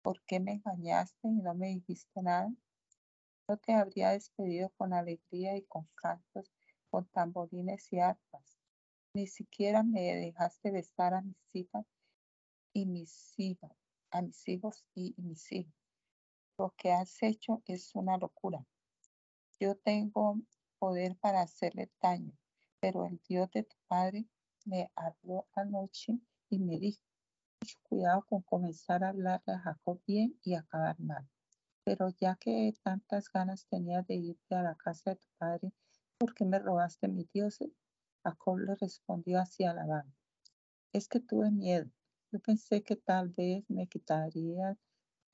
[0.00, 2.50] ¿Por qué me engañaste y no me dijiste nada?
[3.46, 6.50] Yo te habría despedido con alegría y con cantos,
[6.88, 8.58] con tamborines y arpas.
[9.12, 11.84] Ni siquiera me dejaste besar a mis hijas
[12.72, 13.76] y mis hijos,
[14.10, 15.74] a mis hijos y, mis hijos.
[16.56, 18.64] Lo que has hecho es una locura.
[19.60, 20.40] Yo tengo
[20.78, 22.32] poder para hacerle daño,
[22.80, 24.24] pero el Dios de tu padre
[24.64, 26.18] me habló anoche
[26.48, 27.02] y me dijo,
[27.82, 31.28] cuidado con comenzar a hablarle a Jacob bien y acabar mal.
[31.84, 35.72] Pero ya que tantas ganas tenías de irte a la casa de tu padre,
[36.24, 37.70] ¿Por qué me robaste mis dioses?
[38.22, 40.14] Jacob le respondió hacia Labán.
[40.92, 41.90] Es que tuve miedo.
[42.30, 44.78] Yo pensé que tal vez me quitarías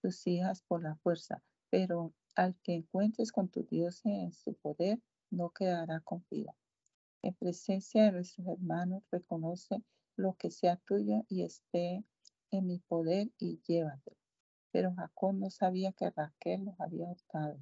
[0.00, 5.00] tus hijas por la fuerza, pero al que encuentres con tu Dios en su poder,
[5.30, 6.56] no quedará con vida.
[7.22, 9.84] En presencia de nuestros hermanos, reconoce
[10.16, 12.02] lo que sea tuyo y esté
[12.50, 14.16] en mi poder y llévatelo.
[14.72, 17.58] Pero Jacob no sabía que Raquel los había hurtado.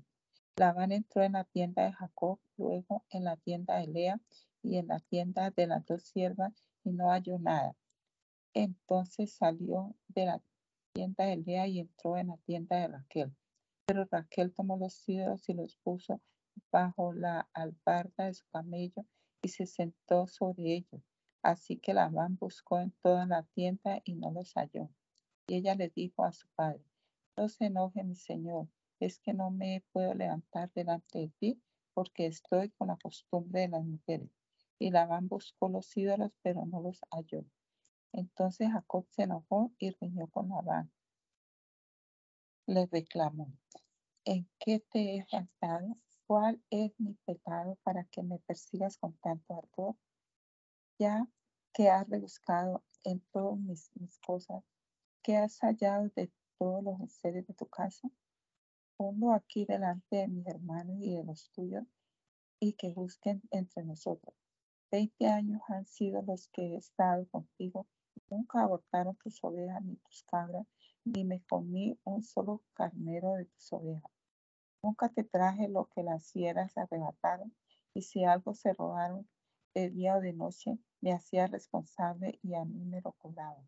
[0.56, 4.20] Labán entró en la tienda de Jacob, luego en la tienda de Lea
[4.62, 6.52] y en la tienda de las dos siervas
[6.84, 7.76] y no halló nada.
[8.54, 10.42] Entonces salió de la
[10.92, 13.36] tienda de Lea y entró en la tienda de Raquel.
[13.86, 16.20] Pero Raquel tomó los ídolos y los puso
[16.72, 19.06] bajo la albarda de su camello
[19.42, 21.02] y se sentó sobre ellos.
[21.42, 24.90] Así que Labán buscó en toda la tienda y no los halló.
[25.46, 26.84] Y ella le dijo a su padre,
[27.36, 28.68] no se enoje mi señor,
[29.00, 31.62] es que no me puedo levantar delante de ti
[31.94, 34.30] porque estoy con la costumbre de las mujeres.
[34.78, 37.44] Y Labán buscó los ídolos, pero no los halló.
[38.12, 40.90] Entonces Jacob se enojó y riñó con Labán
[42.68, 43.50] le reclamó,
[44.26, 45.96] ¿en qué te he faltado?
[46.26, 49.96] ¿Cuál es mi pecado para que me persigas con tanto ardor?
[50.98, 51.28] Ya
[51.72, 54.64] que has rebuscado en todas mis, cosas,
[55.22, 58.10] que has hallado de todos los seres de tu casa,
[58.96, 61.84] ponlo aquí delante de mis hermanos y de los tuyos,
[62.58, 64.34] y que busquen entre nosotros.
[64.90, 67.86] Veinte años han sido los que he estado contigo,
[68.28, 70.66] nunca abortaron tus ovejas ni tus cabras,
[71.04, 74.10] ni me comí un solo carnero de tus ovejas.
[74.82, 77.54] Nunca te traje lo que las fieras arrebataron,
[77.94, 79.28] y si algo se robaron
[79.74, 83.64] de día o de noche, me hacía responsable y a mí me lo cobraba.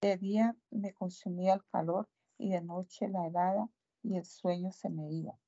[0.00, 3.68] De día me consumía el calor y de noche la helada
[4.02, 5.38] y el sueño se me iba.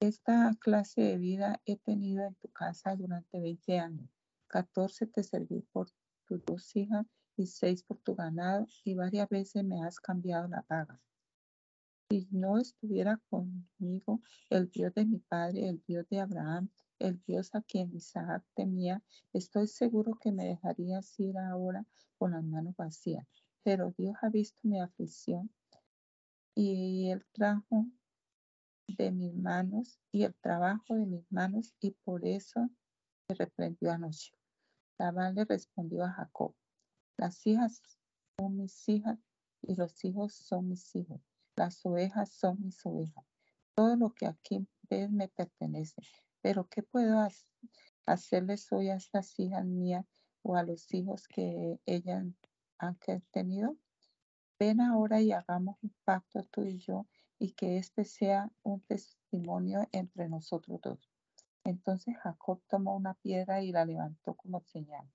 [0.00, 4.08] Esta clase de vida he tenido en tu casa durante 20 años.
[4.46, 5.88] 14 te serví por
[6.26, 10.62] tus dos hijas y seis por tu ganado, y varias veces me has cambiado la
[10.62, 11.00] paga.
[12.10, 14.20] Si no estuviera conmigo
[14.50, 19.02] el Dios de mi padre, el Dios de Abraham, el Dios a quien Isaac temía,
[19.32, 21.84] estoy seguro que me dejarías ir ahora
[22.18, 23.26] con las manos vacías.
[23.62, 25.50] Pero Dios ha visto mi aflicción
[26.54, 27.86] y el trabajo
[28.88, 32.68] de mis manos y el trabajo de mis manos y por eso
[33.28, 34.32] me reprendió anoche.
[34.98, 36.54] Labán le respondió a Jacob,
[37.16, 37.82] las hijas
[38.38, 39.18] son mis hijas
[39.62, 41.20] y los hijos son mis hijos.
[41.56, 43.24] Las ovejas son mis ovejas.
[43.74, 46.02] Todo lo que aquí ves me pertenece.
[46.40, 47.26] Pero ¿qué puedo
[48.06, 50.06] hacerles hoy a estas hijas mías
[50.42, 52.24] o a los hijos que ellas
[52.78, 52.98] han
[53.30, 53.76] tenido?
[54.58, 57.06] Ven ahora y hagamos un pacto tú y yo
[57.38, 61.10] y que este sea un testimonio entre nosotros dos.
[61.64, 65.08] Entonces Jacob tomó una piedra y la levantó como señal.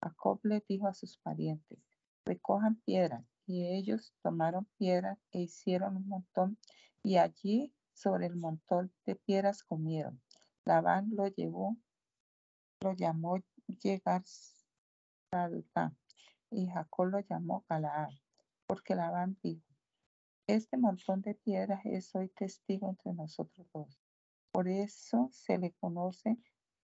[0.00, 1.78] Jacob le dijo a sus parientes,
[2.24, 3.24] recojan piedras.
[3.46, 6.58] Y ellos tomaron piedras e hicieron un montón,
[7.02, 10.20] y allí sobre el montón de piedras comieron.
[10.66, 11.76] Labán lo llevó,
[12.82, 14.22] lo llamó llegar
[16.50, 18.10] y Jacob lo llamó Galaad,
[18.66, 19.64] porque Labán dijo,
[20.48, 23.96] este montón de piedras es hoy testigo entre nosotros dos.
[24.50, 26.36] Por eso se le conoce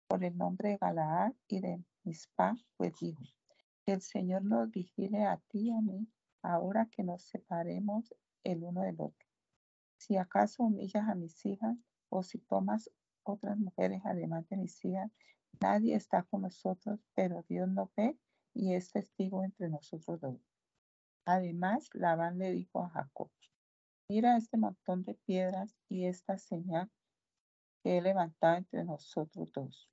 [0.06, 3.22] por el nombre de Galaad y de Mispa, pues dijo,
[3.84, 6.06] que el Señor nos vigile a ti y a mí,
[6.42, 9.28] ahora que nos separemos el uno del otro.
[9.98, 11.76] Si acaso humillas a mis hijas,
[12.08, 12.90] o si tomas
[13.26, 15.10] otras mujeres además de mis hijas,
[15.60, 18.16] nadie está con nosotros, pero Dios nos ve
[18.54, 20.40] y es testigo entre nosotros dos.
[21.24, 23.30] Además, Labán le dijo a Jacob,
[24.08, 26.90] mira este montón de piedras y esta señal
[27.82, 29.90] que he levantado entre nosotros dos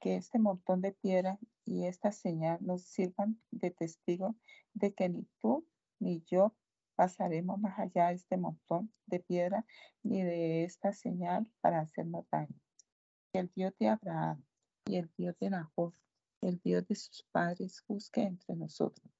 [0.00, 4.34] que este montón de piedras y esta señal nos sirvan de testigo
[4.72, 5.66] de que ni tú
[5.98, 6.54] ni yo
[6.96, 9.64] pasaremos más allá de este montón de piedra
[10.02, 12.56] ni de esta señal para hacernos daño.
[13.32, 14.44] El Dios de Abraham
[14.86, 15.94] y el Dios de Nahor,
[16.40, 19.10] el Dios de sus padres, busque entre nosotros.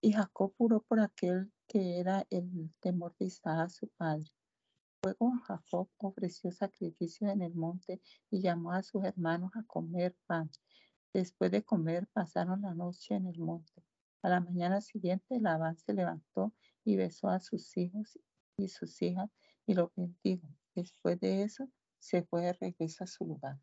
[0.00, 4.30] Y Jacob juró por aquel que era el temor de Isaac, su padre,
[5.04, 8.00] Luego Jacob ofreció sacrificio en el monte
[8.30, 10.50] y llamó a sus hermanos a comer pan.
[11.12, 13.84] Después de comer pasaron la noche en el monte.
[14.22, 16.54] A la mañana siguiente Labán se levantó
[16.86, 18.18] y besó a sus hijos
[18.56, 19.28] y sus hijas
[19.66, 20.48] y los bendijo.
[20.74, 21.68] Después de eso
[22.04, 23.56] se fue de regreso a su lugar.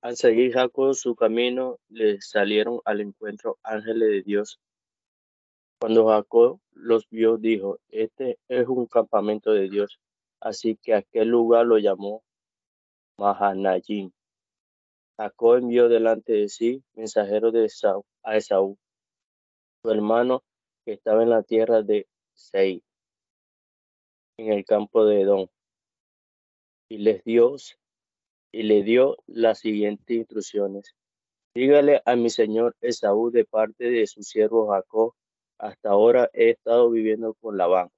[0.00, 4.58] Al seguir Jacob su camino, le salieron al encuentro ángeles de Dios
[5.78, 10.00] Cuando Jacob los vio, dijo, este es un campamento de Dios.
[10.40, 12.24] Así que aquel lugar lo llamó
[13.18, 14.12] Mahanayim.
[15.18, 18.78] Jacob envió delante de sí mensajeros de Esaú, a Esaú,
[19.82, 20.42] su hermano
[20.86, 22.82] que estaba en la tierra de Seir,
[24.36, 25.48] en el campo de Edom,
[26.88, 27.56] y les dio,
[28.52, 30.94] y le dio las siguientes instrucciones.
[31.54, 35.14] Dígale a mi señor Esaú de parte de su siervo Jacob,
[35.58, 37.90] hasta ahora he estado viviendo con Labán.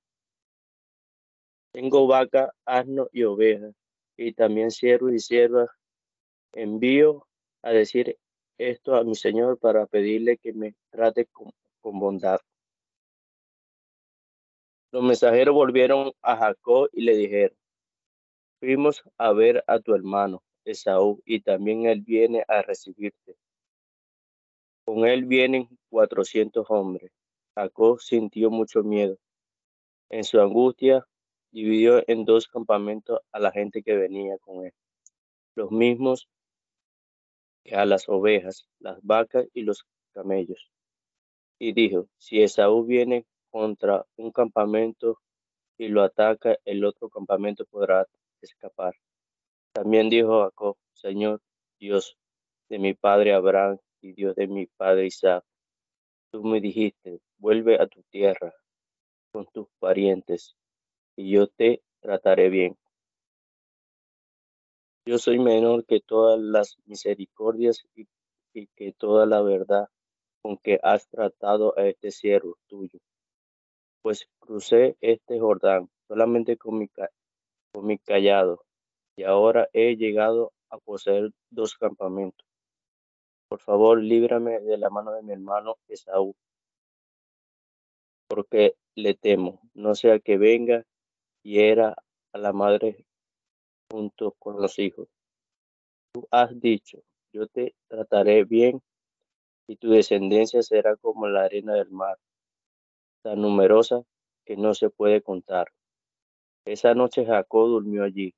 [1.72, 3.74] Tengo vaca, asno y ovejas,
[4.16, 5.68] y también siervos y siervas.
[6.53, 7.27] Envío
[7.62, 8.16] a decir
[8.59, 11.53] esto a mi señor para pedirle que me trate con
[11.98, 12.40] bondad.
[14.90, 17.57] Los mensajeros volvieron a Jacob y le dijeron,
[18.59, 23.37] fuimos a ver a tu hermano Esaú y también él viene a recibirte.
[24.85, 27.12] Con él vienen cuatrocientos hombres.
[27.55, 29.18] Jacob sintió mucho miedo.
[30.09, 31.07] En su angustia
[31.51, 34.72] dividió en dos campamentos a la gente que venía con él,
[35.55, 36.29] los mismos
[37.62, 40.70] que a las ovejas, las vacas y los camellos.
[41.59, 45.19] Y dijo, si Esaú viene contra un campamento
[45.79, 48.07] y lo ataca, el otro campamento podrá
[48.43, 48.95] escapar.
[49.73, 51.41] También dijo Jacob, Señor
[51.79, 52.17] Dios
[52.69, 55.45] de mi padre Abraham y Dios de mi padre Isaac,
[56.31, 58.53] tú me dijiste, vuelve a tu tierra
[59.33, 60.57] con tus parientes
[61.17, 62.77] y yo te trataré bien.
[65.07, 68.07] Yo soy menor que todas las misericordias y,
[68.53, 69.89] y que toda la verdad
[70.43, 73.01] con que has tratado a este siervo tuyo
[74.03, 78.65] pues crucé este Jordán solamente con mi, con mi callado,
[79.17, 82.47] y ahora he llegado a poseer dos campamentos.
[83.49, 86.35] Por favor, líbrame de la mano de mi hermano Esaú,
[88.29, 90.85] porque le temo, no sea que venga
[91.43, 91.97] y era
[92.33, 93.07] a la madre
[93.91, 95.09] junto con los hijos.
[96.13, 98.83] Tú has dicho, yo te trataré bien
[99.67, 102.19] y tu descendencia será como la arena del mar
[103.29, 104.05] tan numerosa
[104.47, 105.67] que no se puede contar.
[106.64, 108.35] Esa noche Jacob durmió allí,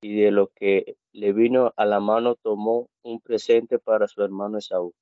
[0.00, 4.58] y de lo que le vino a la mano tomó un presente para su hermano
[4.58, 4.94] Esaú.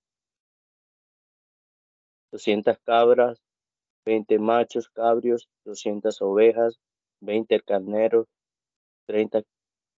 [2.32, 3.42] Doscientas cabras,
[4.06, 6.80] veinte machos cabrios, doscientas ovejas,
[7.20, 8.26] veinte carneros,
[9.06, 9.42] treinta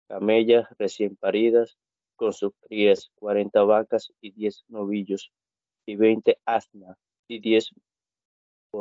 [0.09, 1.77] camellas recién paridas
[2.17, 5.31] con sus crías, cuarenta vacas y diez novillos,
[5.85, 6.97] y veinte asnas
[7.29, 7.39] y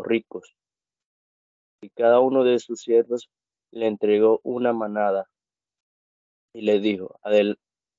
[0.02, 0.56] ricos.
[1.80, 3.30] Y cada uno de sus siervos
[3.70, 5.28] le entregó una manada
[6.52, 7.20] y le dijo,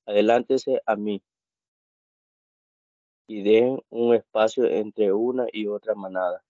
[0.04, 1.22] adelántese a mí
[3.28, 6.42] y den un espacio entre una y otra manada.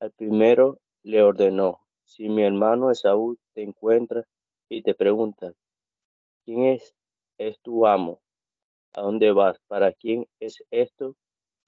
[0.00, 4.24] Al primero le ordenó, si mi hermano Esaú te encuentra
[4.68, 5.52] y te pregunta,
[6.44, 6.94] ¿quién es?
[7.38, 8.20] Es tu amo.
[8.92, 9.58] ¿A dónde vas?
[9.66, 11.16] ¿Para quién es esto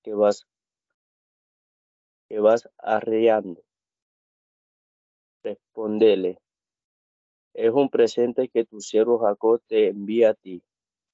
[0.03, 0.46] que vas
[2.31, 3.61] que vas arreando.
[5.43, 6.38] Respondele,
[7.55, 10.62] es un presente que tu siervo Jacob te envía a ti.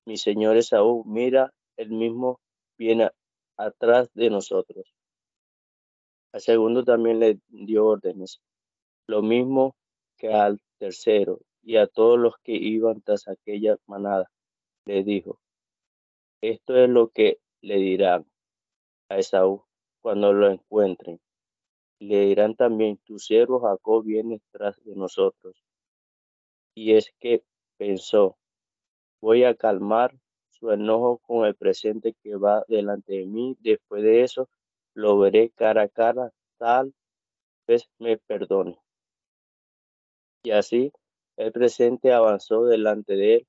[0.04, 2.38] Mi señor Esaú, mira, el mismo
[2.76, 3.10] viene
[3.56, 4.94] atrás de nosotros.
[6.32, 8.42] Al segundo también le dio órdenes,
[9.06, 9.74] lo mismo
[10.18, 14.30] que al tercero y a todos los que iban tras aquella manada.
[14.84, 15.40] Le dijo,
[16.42, 18.26] esto es lo que le dirán
[19.08, 19.65] a Esaú
[20.06, 21.18] cuando lo encuentren.
[21.98, 25.60] Le dirán también, tu siervo Jacob viene tras de nosotros.
[26.76, 27.42] Y es que
[27.76, 28.38] pensó,
[29.20, 30.16] voy a calmar
[30.48, 33.56] su enojo con el presente que va delante de mí.
[33.58, 34.48] Después de eso,
[34.94, 36.94] lo veré cara a cara, tal
[37.66, 38.78] vez me perdone.
[40.44, 40.92] Y así,
[41.36, 43.46] el presente avanzó delante de él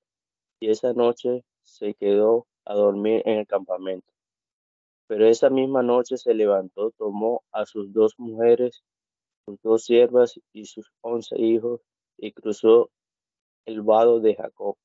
[0.60, 4.17] y esa noche se quedó a dormir en el campamento.
[5.08, 8.84] Pero esa misma noche se levantó, tomó a sus dos mujeres,
[9.46, 11.82] sus dos siervas y sus once hijos
[12.18, 12.90] y cruzó
[13.66, 14.76] el vado de Jacob.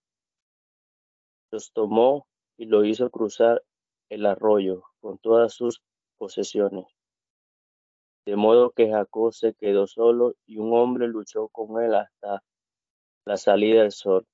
[1.50, 2.26] Los tomó
[2.56, 3.62] y lo hizo cruzar
[4.08, 5.82] el arroyo con todas sus
[6.18, 6.86] posesiones.
[8.24, 12.44] De modo que Jacob se quedó solo y un hombre luchó con él hasta
[13.24, 14.26] la salida del sol.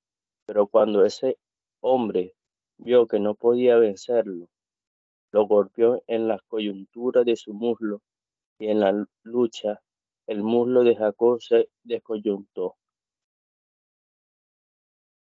[0.47, 1.39] Pero cuando ese
[1.81, 2.35] hombre
[2.77, 4.49] vio que no podía vencerlo,
[5.33, 8.03] lo golpeó en la coyuntura de su muslo
[8.59, 9.81] y en la lucha
[10.27, 12.77] el muslo de Jacob se descoyuntó.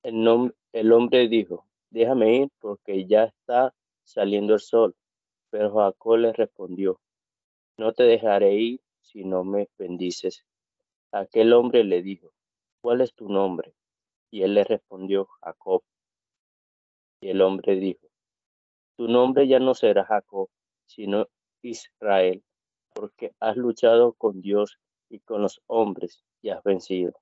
[0.03, 4.97] El, el hombre dijo, déjame ir porque ya está saliendo el sol.
[5.51, 7.01] Pero Jacob le respondió,
[7.77, 10.45] no te dejaré ir si no me bendices.
[11.13, 12.33] Aquel hombre le dijo,
[12.81, 13.75] ¿cuál es tu nombre?
[14.31, 15.83] Y él le respondió, Jacob.
[17.21, 18.09] Y el hombre dijo,
[18.97, 20.49] tu nombre ya no será Jacob,
[20.87, 21.27] sino
[21.63, 22.43] Israel,
[22.95, 24.79] porque has luchado con Dios
[25.09, 27.13] y con los hombres y has vencido.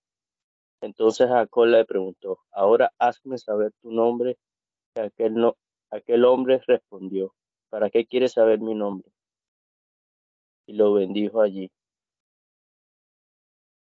[0.83, 4.37] Entonces Jacob le preguntó, ahora hazme saber tu nombre.
[4.97, 5.57] Y aquel, no,
[5.91, 7.35] aquel hombre respondió,
[7.71, 9.11] ¿para qué quieres saber mi nombre?
[10.67, 11.71] Y lo bendijo allí.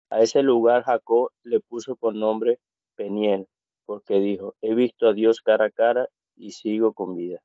[0.09, 2.59] A ese lugar Jacob le puso por nombre
[2.95, 3.47] Peniel,
[3.85, 7.39] porque dijo, he visto a Dios cara a cara y sigo con vida.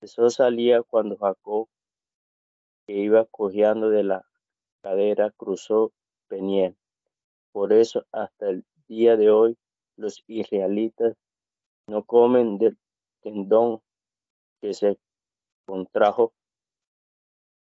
[0.00, 1.68] Eso salía cuando Jacob,
[2.86, 4.24] que iba cojeando de la
[4.80, 5.92] cadera, cruzó
[6.28, 6.76] Peniel.
[7.52, 9.58] Por eso hasta el día de hoy
[9.96, 11.16] los israelitas
[11.88, 12.78] no comen del
[13.22, 13.80] tendón
[14.60, 14.98] que se
[15.66, 16.32] contrajo,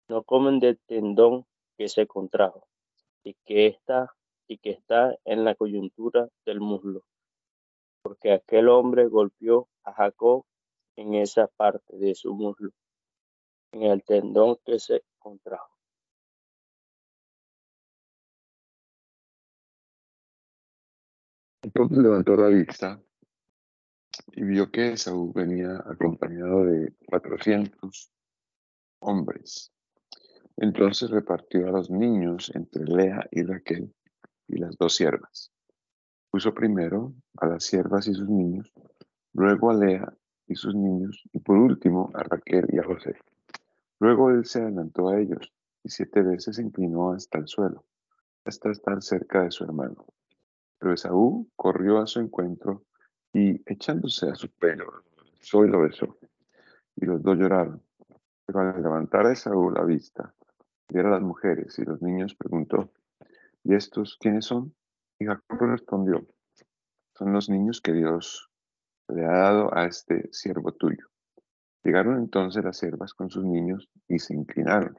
[0.08, 1.46] no comen del tendón
[1.78, 2.68] que se contrajo
[3.24, 4.16] y que está
[4.48, 7.04] y que está en la coyuntura del muslo,
[8.02, 10.46] porque aquel hombre golpeó a Jacob
[10.96, 12.72] en esa parte de su muslo,
[13.72, 15.74] en el tendón que se contrajo.
[21.64, 23.02] Entonces levantó la vista
[24.34, 28.12] y vio que Saúl venía acompañado de cuatrocientos
[29.00, 29.72] hombres.
[30.58, 33.94] Entonces repartió a los niños entre Lea y Raquel
[34.48, 35.52] y las dos siervas.
[36.30, 38.72] Puso primero a las siervas y sus niños,
[39.34, 40.14] luego a Lea
[40.54, 43.16] y sus niños, y por último a Raquel y a José.
[44.00, 45.52] Luego él se adelantó a ellos
[45.84, 47.84] y siete veces se inclinó hasta el suelo,
[48.46, 50.06] hasta estar cerca de su hermano.
[50.78, 52.84] Pero Esaú corrió a su encuentro
[53.34, 54.86] y echándose a su pelo,
[55.54, 56.18] lo y lo besó.
[56.98, 57.82] Y los dos lloraron.
[58.46, 60.36] Pero al levantar a Esaú la vista,
[60.88, 62.92] viera a las mujeres y los niños, preguntó,
[63.64, 64.76] ¿y estos quiénes son?
[65.18, 66.28] Y Jacob respondió,
[67.16, 68.53] son los niños que Dios
[69.10, 71.08] le ha dado a este siervo tuyo.
[71.84, 74.96] Llegaron entonces las siervas con sus niños y se inclinaron.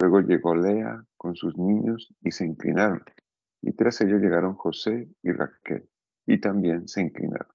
[0.00, 3.04] Luego llegó Lea con sus niños y se inclinaron.
[3.62, 5.88] Y tras ellos llegaron José y Raquel
[6.26, 7.54] y también se inclinaron.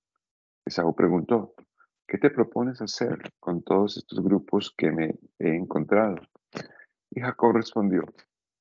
[0.65, 1.53] Esaú preguntó,
[2.07, 6.15] ¿qué te propones hacer con todos estos grupos que me he encontrado?
[7.11, 8.03] Y Jacob respondió,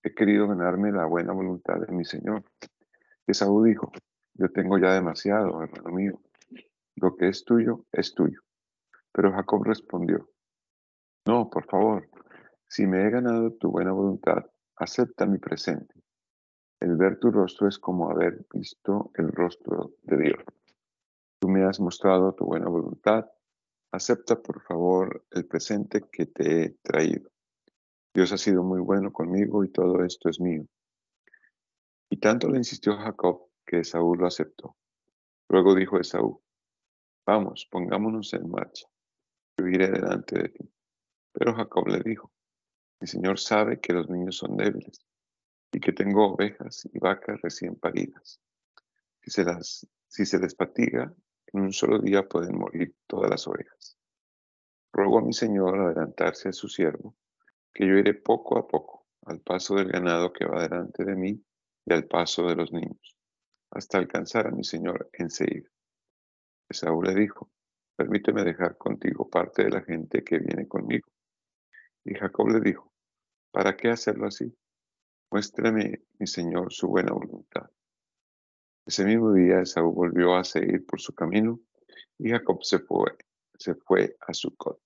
[0.03, 2.44] he querido ganarme la buena voluntad de mi Señor.
[3.26, 3.92] Esaú dijo,
[4.34, 6.20] yo tengo ya demasiado, hermano mío.
[7.01, 8.40] Lo que es tuyo, es tuyo.
[9.12, 10.28] Pero Jacob respondió,
[11.26, 12.09] no, por favor,
[12.66, 14.46] si me he ganado tu buena voluntad,
[14.76, 15.94] acepta mi presente.
[16.80, 20.42] El ver tu rostro es como haber visto el rostro de Dios.
[21.40, 23.26] Tú me has mostrado tu buena voluntad.
[23.92, 27.30] Acepta, por favor, el presente que te he traído.
[28.12, 30.64] Dios ha sido muy bueno conmigo y todo esto es mío.
[32.11, 34.76] Y tanto le insistió Jacob que Esaú lo aceptó.
[35.49, 36.42] Luego dijo Esaú,
[37.29, 38.87] vamos, pongámonos en marcha.
[39.59, 40.72] Yo iré delante de ti.
[41.33, 42.33] Pero Jacob le dijo,
[43.01, 45.05] mi señor sabe que los niños son débiles
[45.70, 48.41] y que tengo ovejas y vacas recién paridas.
[49.20, 49.45] Si se,
[50.09, 51.12] si se les fatiga,
[51.53, 53.99] en un solo día pueden morir todas las ovejas.
[54.91, 57.14] Ruego a mi señor adelantarse a su siervo
[57.74, 61.45] que yo iré poco a poco, al paso del ganado que va delante de mí
[61.85, 63.16] y al paso de los niños,
[63.70, 65.29] hasta alcanzar a mi señor en.
[66.69, 67.51] Esaú le dijo,
[67.97, 71.09] permíteme dejar contigo parte de la gente que viene conmigo.
[72.05, 72.93] Y Jacob le dijo,
[73.51, 74.55] ¿para qué hacerlo así?
[75.31, 77.71] Muéstrame, mi señor, su buena voluntad.
[78.87, 81.61] Ese mismo día Esaú volvió a seguir por su camino
[82.19, 83.16] y Jacob se fue,
[83.59, 84.81] se fue a Sucot.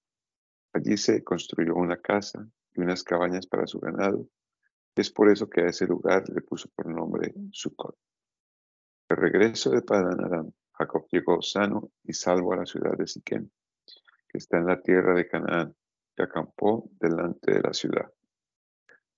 [0.72, 4.28] Allí se construyó una casa y unas cabañas para su ganado.
[4.97, 7.97] Es por eso que a ese lugar le puso por nombre Sucot.
[9.09, 10.53] De regreso de Padán Aram,
[10.83, 13.49] Jacob llegó sano y salvo a la ciudad de Siquem,
[14.28, 15.76] que está en la tierra de Canaán,
[16.16, 18.12] y acampó delante de la ciudad.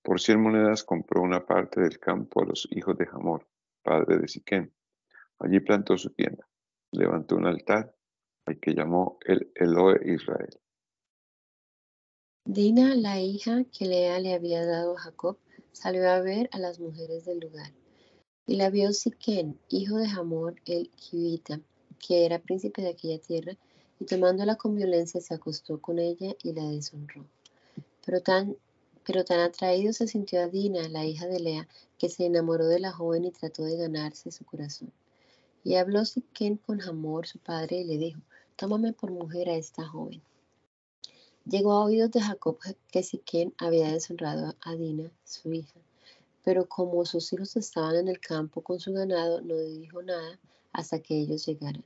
[0.03, 3.47] Por cien monedas compró una parte del campo a los hijos de Hamor,
[3.83, 4.71] padre de Siquem.
[5.39, 6.47] Allí plantó su tienda,
[6.93, 7.95] levantó un altar
[8.45, 10.61] al que llamó el Eloe Israel.
[12.45, 15.39] Dina, la hija que Lea le había dado a Jacob,
[15.73, 17.73] salió a ver a las mujeres del lugar.
[18.47, 21.61] Y la vio Siquén, hijo de Hamor el Kivita,
[21.99, 23.57] que era príncipe de aquella tierra,
[23.99, 27.25] y tomándola con violencia se acostó con ella y la deshonró.
[28.05, 28.57] Pero tan,
[29.07, 31.69] atraído se sintió a Dina, la hija de Lea,
[31.99, 34.93] que se enamoró de la joven y trató de ganarse su corazón.
[35.63, 38.21] Y habló Siquén con Hamor, su padre, y le dijo,
[38.57, 40.21] tómame por mujer a esta joven.
[41.47, 42.59] Llegó a oídos de Jacob
[42.91, 45.81] que Siquén había deshonrado a Dina, su hija,
[46.45, 50.39] pero como sus hijos estaban en el campo con su ganado, no dijo nada
[50.73, 51.85] hasta que ellos llegaran.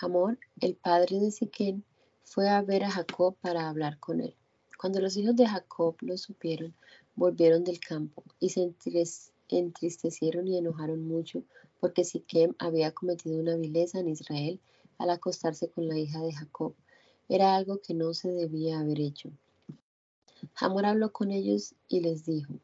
[0.00, 1.82] Hamor, el padre de Siquén,
[2.22, 4.34] fue a ver a Jacob para hablar con él.
[4.78, 6.74] Cuando los hijos de Jacob lo supieron,
[7.14, 8.74] volvieron del campo y se
[9.48, 11.42] entristecieron y enojaron mucho
[11.80, 14.60] porque Siquem había cometido una vileza en Israel
[14.98, 16.74] al acostarse con la hija de Jacob.
[17.28, 19.30] Era algo que no se debía haber hecho.
[20.56, 22.54] Hamor habló con ellos y les dijo,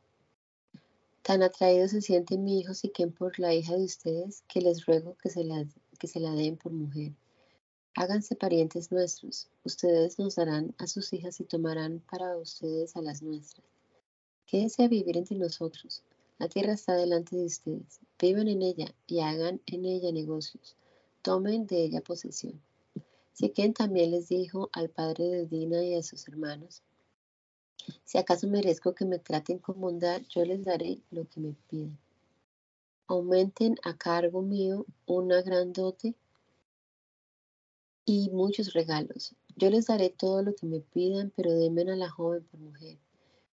[1.23, 5.17] Tan atraído se siente mi hijo Siquem por la hija de ustedes que les ruego
[5.23, 5.65] que se la,
[5.99, 7.13] que se la den por mujer.
[7.95, 9.49] Háganse parientes nuestros.
[9.63, 13.65] Ustedes nos darán a sus hijas y tomarán para ustedes a las nuestras.
[14.47, 16.03] Quédense a vivir entre nosotros.
[16.39, 18.01] La tierra está delante de ustedes.
[18.19, 20.75] Vivan en ella y hagan en ella negocios.
[21.23, 22.61] Tomen de ella posesión.
[23.33, 26.83] Siquén también les dijo al padre de Dina y a sus hermanos,
[28.05, 31.99] si acaso merezco que me traten con bondad, yo les daré lo que me piden.
[33.07, 36.15] Aumenten a cargo mío una gran dote
[38.05, 39.35] y muchos regalos.
[39.57, 42.99] Yo les daré todo lo que me pidan, pero denme a la joven por mujer.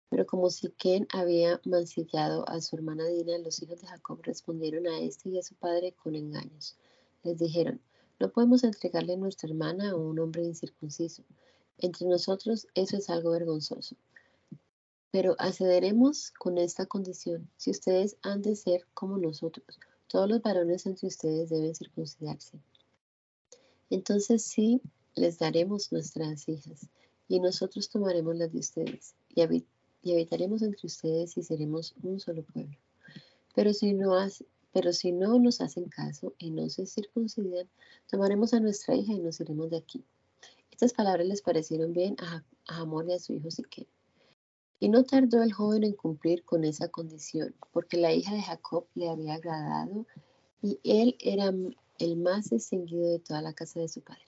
[0.09, 4.99] Pero como Siquén había mancillado a su hermana Dina, los hijos de Jacob respondieron a
[4.99, 6.77] este y a su padre con engaños.
[7.23, 7.79] Les dijeron,
[8.19, 11.23] no podemos entregarle a nuestra hermana a un hombre incircunciso.
[11.77, 13.95] Entre nosotros eso es algo vergonzoso.
[15.11, 20.85] Pero accederemos con esta condición, si ustedes han de ser como nosotros, todos los varones
[20.85, 22.59] entre ustedes deben circuncidarse.
[23.89, 24.81] Entonces sí
[25.15, 26.89] les daremos nuestras hijas,
[27.27, 29.41] y nosotros tomaremos las de ustedes, y,
[30.11, 32.77] habitaremos entre ustedes y seremos un solo pueblo.
[33.55, 33.93] Pero si
[35.11, 37.67] no, nos hacen caso y no se circuncidan,
[38.07, 40.05] tomaremos a nuestra hija y nos iremos de aquí.
[40.71, 43.87] Estas palabras les parecieron bien a, Amor y a su hijo Siquem.
[44.79, 48.85] Y no tardó el joven en cumplir con esa condición, porque la hija de Jacob
[48.95, 50.05] le había agradado
[50.61, 51.53] y él era
[51.99, 54.23] el más distinguido de toda la casa de su padre.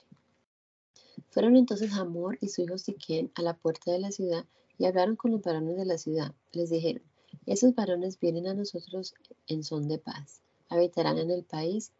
[1.30, 4.44] Fueron entonces Amor y su hijo Siquén a la puerta de la ciudad
[4.78, 6.34] y hablaron con los varones de la ciudad.
[6.52, 7.02] Les dijeron,
[7.46, 9.14] esos varones vienen a nosotros
[9.46, 11.92] en son de paz, habitarán en el país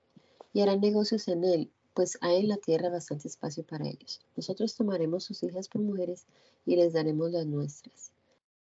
[0.53, 4.21] y harán negocios en él, pues hay en la tierra bastante espacio para ellos.
[4.37, 6.27] Nosotros tomaremos sus hijas por mujeres
[6.67, 8.13] y les daremos las nuestras.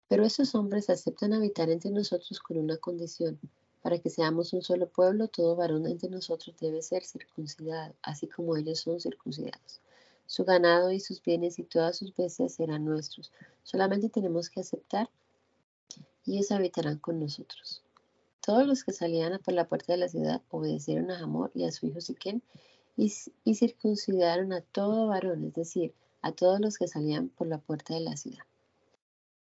[0.08, 3.40] Pero esos hombres aceptan habitar entre nosotros con una condición,
[3.82, 8.58] para que seamos un solo pueblo, todo varón entre nosotros debe ser circuncidado, así como
[8.58, 9.82] ellos son circuncidados.
[10.26, 13.32] Su ganado y sus bienes y todas sus bestias serán nuestros.
[13.64, 15.10] Solamente tenemos que aceptar
[16.26, 17.82] y ellos habitarán con nosotros.
[18.42, 21.72] Todos los que salían por la puerta de la ciudad obedecieron a Hamor y a
[21.72, 22.42] su hijo Siquén
[22.98, 27.58] y, y circuncidaron a todo varón, es decir, a todos los que salían por la
[27.58, 28.47] puerta de la ciudad.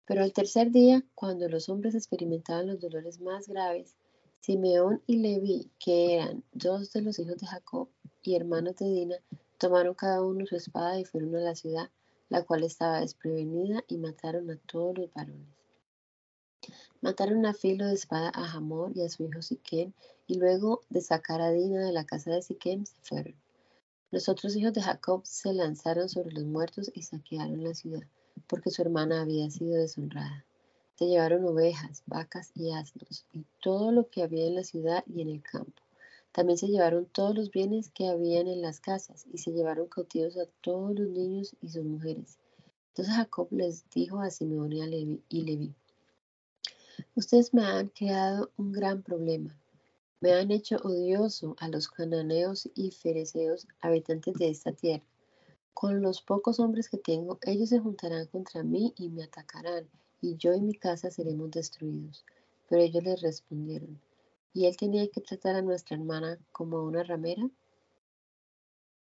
[0.04, 3.94] Pero el tercer día, cuando los hombres experimentaban los dolores más graves,
[4.40, 7.88] Simeón y Leví, que eran dos de los hijos de Jacob
[8.22, 9.16] y hermanos de Dina,
[9.58, 11.90] tomaron cada uno su espada y fueron a la ciudad,
[12.28, 15.46] la cual estaba desprevenida, y mataron a todos los varones.
[17.00, 19.94] Mataron a filo de espada a Hamor y a su hijo Siquén,
[20.26, 23.34] y luego de sacar a Dina de la casa de Siquem se fueron.
[24.10, 28.02] Los otros hijos de Jacob se lanzaron sobre los muertos y saquearon la ciudad,
[28.46, 30.44] porque su hermana había sido deshonrada.
[30.96, 35.22] Se llevaron ovejas, vacas y asnos, y todo lo que había en la ciudad y
[35.22, 35.82] en el campo.
[36.32, 40.36] También se llevaron todos los bienes que habían en las casas, y se llevaron cautivos
[40.36, 42.38] a todos los niños y sus mujeres.
[42.88, 45.74] Entonces Jacob les dijo a Simeón y a Levi, y Levi,
[47.14, 49.54] Ustedes me han creado un gran problema.
[50.20, 55.04] Me han hecho odioso a los cananeos y fereceos, habitantes de esta tierra.
[55.74, 59.88] Con los pocos hombres que tengo, ellos se juntarán contra mí y me atacarán,
[60.20, 62.24] y yo y mi casa seremos destruidos.
[62.68, 64.00] Pero ellos le respondieron,
[64.54, 67.48] ¿y él tenía que tratar a nuestra hermana como a una ramera?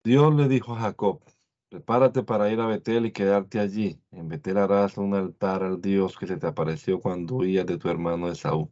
[0.03, 1.22] Dios le dijo a Jacob,
[1.70, 3.99] prepárate para ir a Betel y quedarte allí.
[4.11, 7.89] En Betel harás un altar al Dios que se te apareció cuando huías de tu
[7.89, 8.72] hermano Esaú.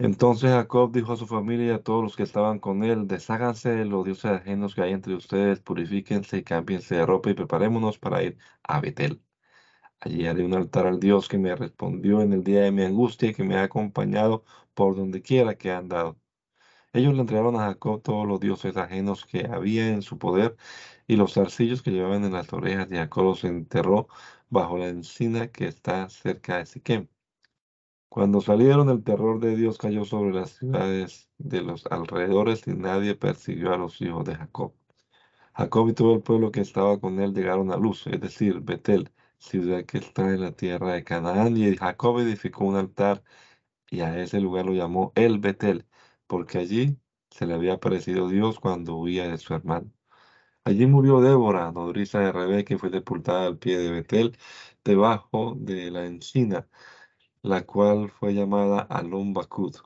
[0.00, 3.70] Entonces Jacob dijo a su familia y a todos los que estaban con él, desháganse
[3.70, 7.98] de los dioses ajenos que hay entre ustedes, purifíquense y cámbiense de ropa y preparémonos
[7.98, 9.22] para ir a Betel.
[10.00, 13.30] Allí haré un altar al Dios que me respondió en el día de mi angustia
[13.30, 14.44] y que me ha acompañado
[14.74, 16.18] por donde quiera que he andado.
[16.92, 20.56] Ellos le entregaron a Jacob todos los dioses ajenos que había en su poder
[21.06, 24.08] y los zarcillos que llevaban en las orejas y Jacob los enterró
[24.50, 27.08] bajo la encina que está cerca de Siquem.
[28.10, 33.14] Cuando salieron, el terror de Dios cayó sobre las ciudades de los alrededores y nadie
[33.14, 34.74] persiguió a los hijos de Jacob.
[35.54, 39.12] Jacob y todo el pueblo que estaba con él llegaron a Luz, es decir, Betel,
[39.38, 43.22] ciudad que está en la tierra de Canaán, y Jacob edificó un altar
[43.90, 45.86] y a ese lugar lo llamó El Betel,
[46.26, 46.98] porque allí
[47.30, 49.92] se le había aparecido Dios cuando huía de su hermano.
[50.64, 54.38] Allí murió Débora, nodriza de Rebeca, y fue sepultada al pie de Betel,
[54.84, 56.68] debajo de la encina,
[57.42, 59.76] la cual fue llamada Alon Bakud.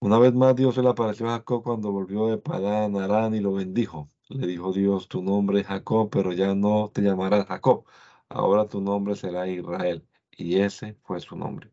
[0.00, 3.40] Una vez más Dios se le apareció a Jacob cuando volvió de Padán Arán y
[3.40, 4.10] lo bendijo.
[4.28, 7.84] Le dijo Dios, tu nombre es Jacob, pero ya no te llamarás Jacob.
[8.28, 10.06] Ahora tu nombre será Israel.
[10.30, 11.72] Y ese fue su nombre.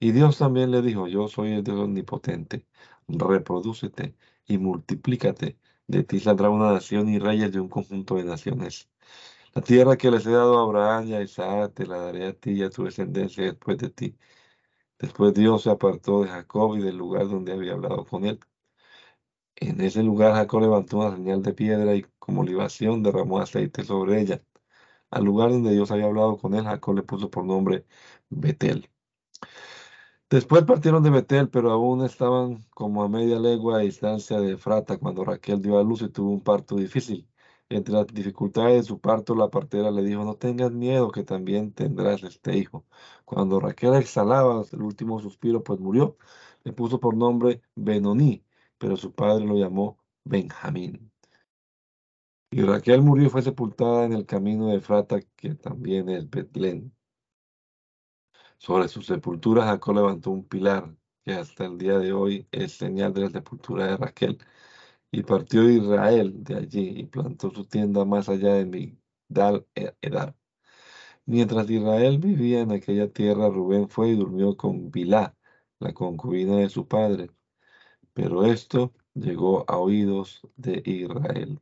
[0.00, 2.66] Y Dios también le dijo, yo soy el Dios omnipotente.
[3.08, 5.58] Reprodúcete y multiplícate.
[5.86, 8.88] De ti saldrá una nación y reyes de un conjunto de naciones.
[9.54, 12.32] La tierra que les he dado a Abraham y a Isaac te la daré a
[12.34, 14.16] ti y a tu descendencia después de ti.
[14.98, 18.40] Después Dios se apartó de Jacob y del lugar donde había hablado con él.
[19.56, 24.20] En ese lugar Jacob levantó una señal de piedra y como libación derramó aceite sobre
[24.20, 24.42] ella.
[25.10, 27.86] Al lugar donde Dios había hablado con él, Jacob le puso por nombre
[28.30, 28.90] Betel.
[30.28, 34.98] Después partieron de Betel, pero aún estaban como a media legua de distancia de Frata
[34.98, 37.26] cuando Raquel dio a luz y tuvo un parto difícil.
[37.74, 41.72] Entre las dificultades de su parto, la partera le dijo, no tengas miedo, que también
[41.72, 42.86] tendrás este hijo.
[43.24, 46.16] Cuando Raquel exhalaba el último suspiro, pues murió,
[46.62, 48.44] le puso por nombre Benoní,
[48.78, 51.10] pero su padre lo llamó Benjamín.
[52.50, 56.94] Y Raquel murió y fue sepultada en el camino de Frata, que también es Betlén.
[58.58, 60.94] Sobre su sepultura Jacob levantó un pilar,
[61.24, 64.38] que hasta el día de hoy es señal de la sepultura de Raquel.
[65.16, 69.64] Y partió Israel de allí y plantó su tienda más allá de Migdal
[70.02, 70.34] Edar.
[71.24, 75.36] Mientras Israel vivía en aquella tierra, Rubén fue y durmió con Bilá,
[75.78, 77.30] la concubina de su padre.
[78.12, 81.60] Pero esto llegó a oídos de Israel.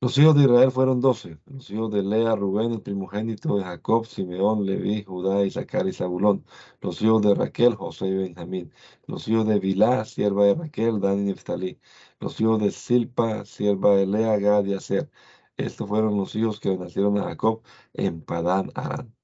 [0.00, 1.38] Los hijos de Israel fueron doce.
[1.46, 6.44] Los hijos de Lea, Rubén, el primogénito de Jacob, Simeón, Leví, Judá, Isaacar y Zabulón.
[6.80, 8.72] Los hijos de Raquel, José y Benjamín.
[9.06, 11.78] Los hijos de Bilá, sierva de Raquel, Dan y Neftalí.
[12.20, 15.10] Los hijos de Silpa, sierva de Lea, Gad y Aser.
[15.56, 17.62] Estos fueron los hijos que nacieron a Jacob
[17.94, 19.14] en Padán Arán.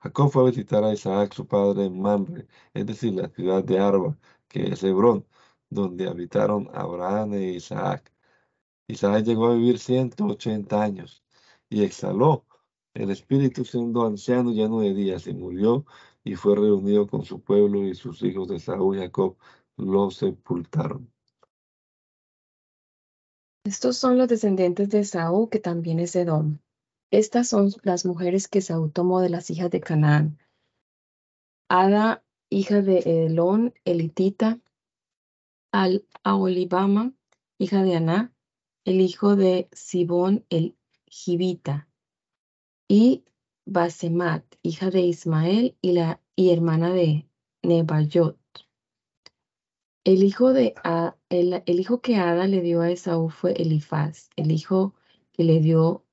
[0.00, 3.78] Jacob fue a visitar a Isaac, su padre, en Mamre, es decir, la ciudad de
[3.78, 4.16] Arba,
[4.48, 5.26] que es Hebrón,
[5.70, 8.12] donde habitaron Abraham e Isaac.
[8.88, 11.22] Isaac llegó a vivir 180 años
[11.68, 12.46] y exhaló
[12.94, 15.84] el espíritu siendo anciano lleno de días y murió
[16.24, 19.36] y fue reunido con su pueblo y sus hijos de Saúl y Jacob
[19.76, 21.12] lo sepultaron.
[23.64, 26.58] Estos son los descendientes de Saúl, que también es Edom.
[27.10, 30.38] Estas son las mujeres que Saúl tomó de las hijas de Canaán.
[31.68, 34.58] Ada, hija de Elón, elitita,
[35.70, 37.12] al Aolibama,
[37.58, 38.32] hija de Aná,
[38.88, 40.74] el hijo de Sibón el
[41.06, 41.90] Gibita,
[42.88, 43.22] y
[43.66, 47.28] Basemat, hija de Ismael y, la, y hermana de
[47.62, 48.38] Nebayot.
[50.04, 50.74] El hijo, de,
[51.28, 54.30] el, el hijo que Ada le dio a Esaú fue Elifaz.
[54.36, 54.94] El hijo
[55.32, 56.06] que le dio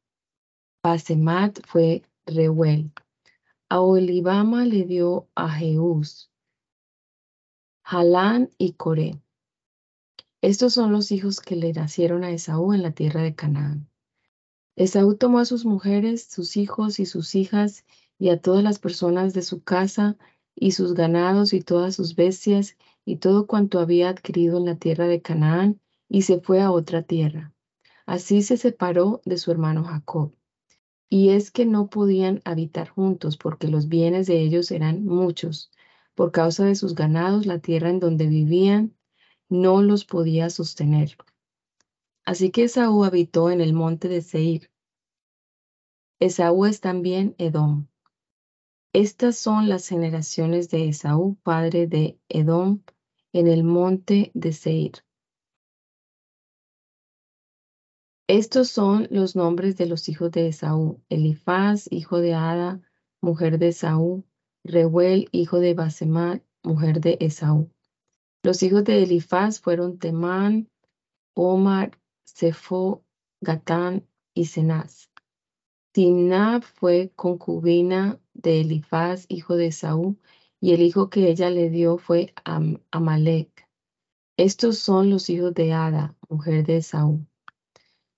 [0.83, 2.91] Basemat fue Reuel.
[3.69, 6.29] A Olibama le dio a Jeús,
[7.85, 9.24] Halán y Coré.
[10.45, 13.89] Estos son los hijos que le nacieron a Esaú en la tierra de Canaán.
[14.75, 17.83] Esaú tomó a sus mujeres, sus hijos y sus hijas,
[18.19, 20.17] y a todas las personas de su casa,
[20.53, 25.07] y sus ganados y todas sus bestias, y todo cuanto había adquirido en la tierra
[25.07, 27.51] de Canaán, y se fue a otra tierra.
[28.05, 30.35] Así se separó de su hermano Jacob.
[31.09, 35.71] Y es que no podían habitar juntos, porque los bienes de ellos eran muchos.
[36.13, 38.94] Por causa de sus ganados, la tierra en donde vivían
[39.49, 41.17] no los podía sostener.
[42.25, 44.71] Así que Esaú habitó en el monte de Seir.
[46.19, 47.87] Esaú es también Edom.
[48.93, 52.81] Estas son las generaciones de Esaú, padre de Edom,
[53.33, 55.03] en el monte de Seir.
[58.27, 62.81] Estos son los nombres de los hijos de Esaú: Elifaz, hijo de Ada,
[63.21, 64.25] mujer de Esaú,
[64.63, 67.74] Reuel, hijo de Basemat, mujer de Esaú.
[68.45, 70.69] Los hijos de Elifaz fueron Temán,
[71.33, 73.03] Omar, Sefo,
[73.41, 75.09] Gatán y Cenaz.
[75.91, 80.19] Timnab fue concubina de Elifaz, hijo de Saúl,
[80.59, 82.35] y el hijo que ella le dio fue
[82.91, 83.67] Amalek.
[84.37, 87.25] Estos son los hijos de Ada, mujer de Saúl.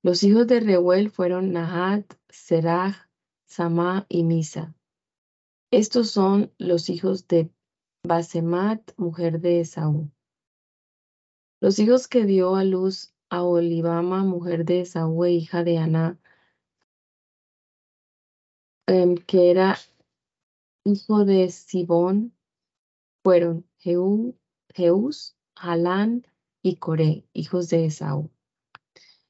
[0.04, 2.98] Los hijos de Reuel fueron Nahat, Serach,
[3.46, 4.76] Samá y Misa.
[5.72, 7.50] Estos son los hijos de
[8.04, 10.12] Basemat, mujer de Saúl.
[11.60, 16.20] Los hijos que dio a luz a Olivama, mujer de Esaú e hija de Aná,
[18.88, 19.78] em, que era
[20.86, 22.34] hijo de Sibón,
[23.24, 24.38] fueron Jeú,
[24.74, 26.28] Jeús, Halán
[26.62, 28.30] y Coré, hijos de Esaú.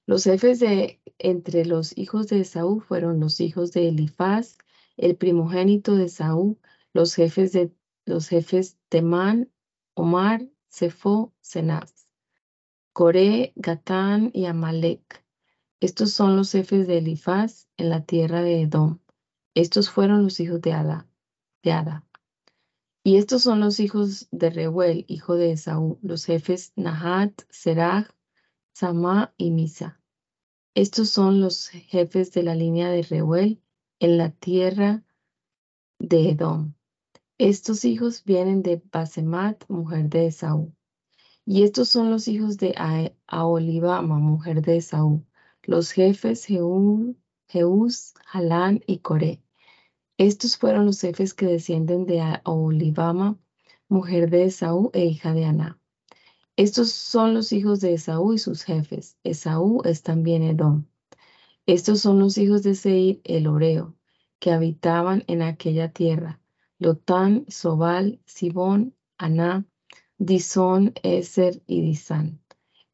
[0.05, 4.57] Los jefes de entre los hijos de Esaú fueron los hijos de Elifaz,
[4.97, 6.59] el primogénito de Esaú,
[6.93, 7.71] los jefes de
[8.05, 9.49] los jefes Temán,
[9.95, 11.96] Omar, Sefo, Senaz,
[12.97, 15.23] Coré, Gatán y Amalek.
[15.79, 18.97] Estos son los jefes de Elifaz en la tierra de Edom.
[19.53, 21.07] Estos fueron los hijos de Ada.
[23.03, 28.09] Y estos son los hijos de Reuel, hijo de Esaú, los jefes Nahat, Serach,
[28.73, 30.01] Samá y Misa.
[30.73, 33.61] Estos son los jefes de la línea de Reuel
[33.99, 35.03] en la tierra
[35.99, 36.73] de Edom.
[37.37, 40.76] Estos hijos vienen de Basemat, mujer de Esaú.
[41.49, 42.75] Y estos son los hijos de
[43.25, 45.25] Aolibama, mujer de Esaú,
[45.63, 49.41] los jefes Jeús, Halán y Coré.
[50.17, 53.39] Estos fueron los jefes que descienden de Aolibama,
[53.87, 55.79] mujer de Esaú e hija de Aná.
[56.57, 59.15] Estos son los hijos de Esaú y sus jefes.
[59.23, 60.85] Esaú es también Edom.
[61.65, 63.95] Estos son los hijos de Seir, el Oreo,
[64.39, 66.41] que habitaban en aquella tierra.
[66.77, 69.65] Lotán, Sobal, Sibón, Aná,
[70.19, 72.41] Disón, Eser y Disán.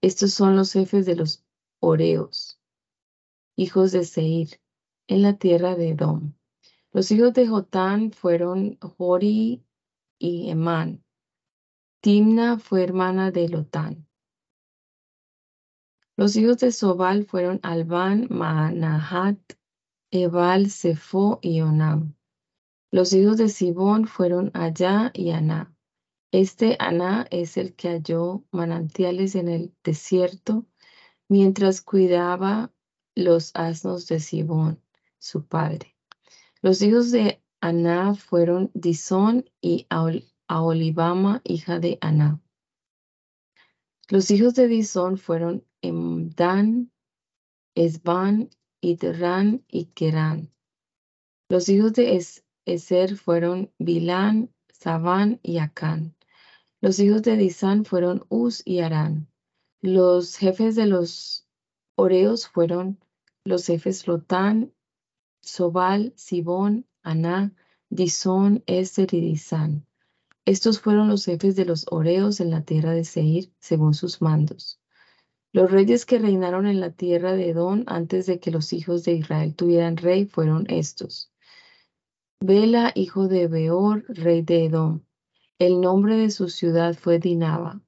[0.02, 1.46] Estos son los jefes de los
[1.80, 2.60] Oreos,
[3.56, 4.60] hijos de Seir,
[5.08, 6.34] en la tierra de Edom.
[6.92, 9.64] Los hijos de Jotán fueron Jori
[10.20, 11.04] y Emán.
[12.02, 14.06] Timna fue hermana de Lotán.
[16.16, 19.40] Los hijos de Sobal fueron Albán, Manahat,
[20.12, 22.14] Ebal, Sefo y Onam.
[22.92, 25.73] Los hijos de Sibón fueron Allá y Aná.
[26.34, 30.66] Este Aná es el que halló manantiales en el desierto
[31.30, 32.74] mientras cuidaba
[33.14, 34.82] los asnos de Sibón,
[35.20, 35.96] su padre.
[36.64, 39.86] Los hijos de Aná fueron Disón y
[40.48, 42.42] Aolibama, hija de Aná.
[44.10, 46.92] Los hijos de Disón fueron Emdan,
[47.76, 48.50] Esban,
[48.82, 50.52] Idran y Kerán.
[51.48, 52.20] Los hijos de
[52.66, 54.50] Eser fueron Bilán,
[54.84, 56.16] Sabán y Acán.
[56.84, 59.30] Los hijos de Disán fueron Uz y Arán.
[59.82, 61.48] Los jefes de los
[61.96, 63.00] Oreos fueron
[63.46, 64.74] los jefes Lotán,
[65.42, 67.56] Sobal, Sibón, Aná,
[67.90, 69.88] Disón, Eser y Disán.
[70.44, 74.82] Estos fueron los jefes de los Oreos en la tierra de Seir, según sus mandos.
[75.54, 79.14] Los reyes que reinaron en la tierra de Edom antes de que los hijos de
[79.14, 81.32] Israel tuvieran rey fueron estos.
[82.42, 85.02] Bela, hijo de Beor, rey de Edom.
[85.60, 87.82] El nombre de su ciudad fue Dinaba.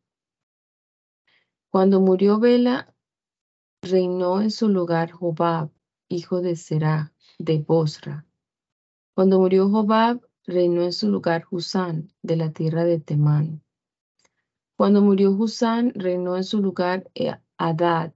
[1.71, 2.95] Cuando murió Bela,
[3.81, 5.71] reinó en su lugar Jobab,
[6.07, 8.25] hijo de Será, de Bosra.
[9.13, 13.63] Cuando murió Jobab, reinó en su lugar Husán, de la tierra de Temán.
[14.77, 17.09] Cuando murió Husán, reinó en su lugar
[17.57, 18.13] Adad,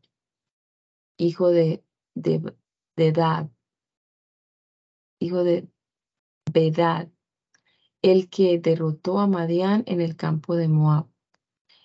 [1.17, 1.83] hijo de,
[2.15, 2.53] de
[5.19, 5.67] hijo de
[6.51, 7.09] Bedad,
[8.01, 11.07] el que derrotó a Madián en el campo de Moab.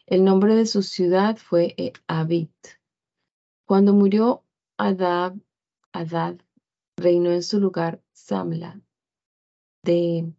[0.07, 2.53] El nombre de su ciudad fue eh, Abit.
[3.65, 4.45] Cuando murió
[4.77, 5.35] Adad,
[5.93, 6.37] Adad
[6.97, 8.81] reinó en su lugar Samla
[9.83, 10.33] de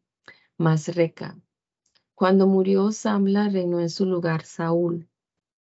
[0.58, 1.40] Masreca.
[2.14, 5.10] Cuando murió Samla, reinó en su lugar Saúl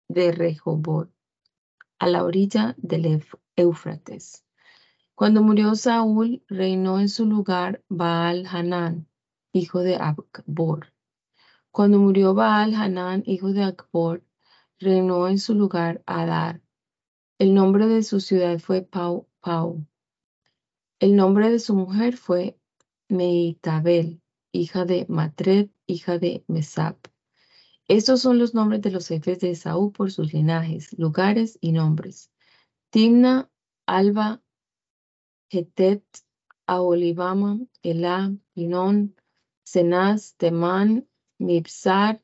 [0.09, 1.11] de Rehobot,
[1.99, 3.23] a la orilla del
[3.55, 4.45] Éufrates.
[5.15, 9.07] Cuando murió Saúl, reinó en su lugar Baal Hanán,
[9.53, 10.92] hijo de Akbor.
[11.70, 14.24] Cuando murió Baal Hanán, hijo de Akbor,
[14.78, 16.62] reinó en su lugar Adar.
[17.38, 19.28] El nombre de su ciudad fue Pau.
[19.40, 19.86] Pau.
[20.98, 22.59] El nombre de su mujer fue
[23.09, 24.20] Meitabel,
[24.53, 27.07] hija de Matred, hija de Mesap.
[27.88, 32.30] Estos son los nombres de los jefes de Saúl por sus linajes, lugares y nombres.
[32.90, 33.51] Timna,
[33.86, 34.42] Alba,
[35.48, 36.05] Hetet,
[36.66, 39.16] Aolibama, Elá, Pinón,
[39.73, 41.09] Senaz, Temán,
[41.39, 42.21] Mibsar,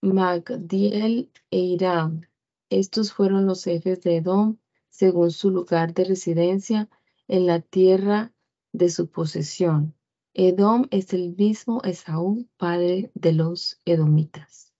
[0.00, 2.26] Magdiel e Irán.
[2.70, 4.56] Estos fueron los jefes de Edom
[4.88, 6.88] según su lugar de residencia
[7.26, 8.32] en la tierra
[8.72, 9.94] de su posesión.
[10.32, 14.72] Edom es el mismo Esaú, padre de los edomitas.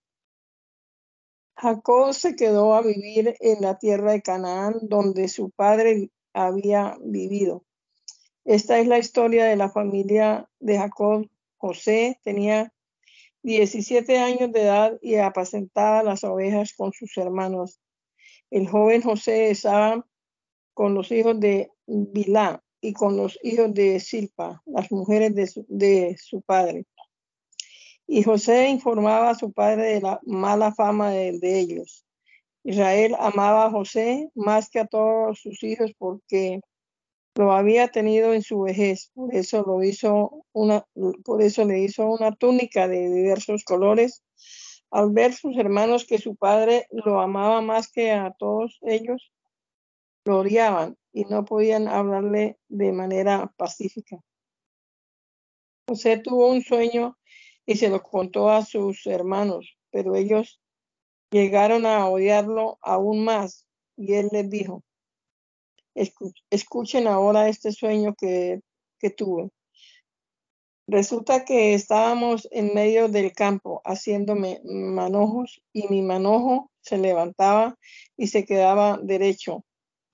[1.58, 7.67] Jacob se quedó a vivir en la tierra de Canaán, donde su padre había vivido.
[8.48, 11.28] Esta es la historia de la familia de Jacob.
[11.58, 12.72] José tenía
[13.42, 17.78] 17 años de edad y apacentaba las ovejas con sus hermanos.
[18.50, 20.02] El joven José estaba
[20.72, 26.40] con los hijos de Bilá y con los hijos de Silpa, las mujeres de su,
[26.40, 26.86] padre.
[28.06, 32.06] Y José informaba a su padre de la mala fama de ellos.
[32.64, 36.62] Israel amaba a José más que a todos sus hijos porque
[37.38, 40.84] lo había tenido en su vejez, por eso lo hizo una,
[41.24, 44.24] por eso le hizo una túnica de diversos colores.
[44.90, 49.32] Al ver sus hermanos que su padre lo amaba más que a todos ellos,
[50.24, 54.18] lo odiaban y no podían hablarle de manera pacífica.
[55.86, 57.16] José tuvo un sueño
[57.64, 60.60] y se lo contó a sus hermanos, pero ellos
[61.30, 63.64] llegaron a odiarlo aún más
[63.96, 64.82] y él les dijo,
[66.50, 68.60] escuchen ahora este sueño que,
[68.98, 69.50] que tuve.
[70.88, 77.76] Resulta que estábamos en medio del campo haciéndome manojos y mi manojo se levantaba
[78.16, 79.66] y se quedaba derecho,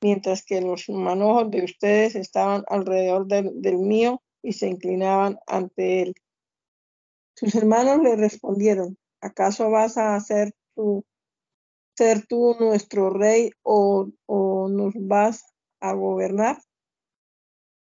[0.03, 6.15] mientras que los manojos de ustedes estaban alrededor del, mío y se inclinaban ante él.
[7.37, 11.05] Sus hermanos le respondieron, ¿acaso vas a hacer tu,
[11.97, 15.54] ser tú nuestro rey o, o nos vas
[15.89, 16.59] a gobernar?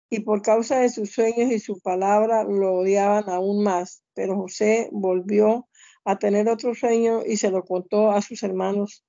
[0.10, 4.04] Y por causa de sus sueños y su palabra lo odiaban aún más.
[4.14, 5.68] Pero José volvió
[6.06, 9.04] a tener otro sueño y se lo contó a sus hermanos.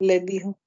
[0.00, 0.58] Les dijo,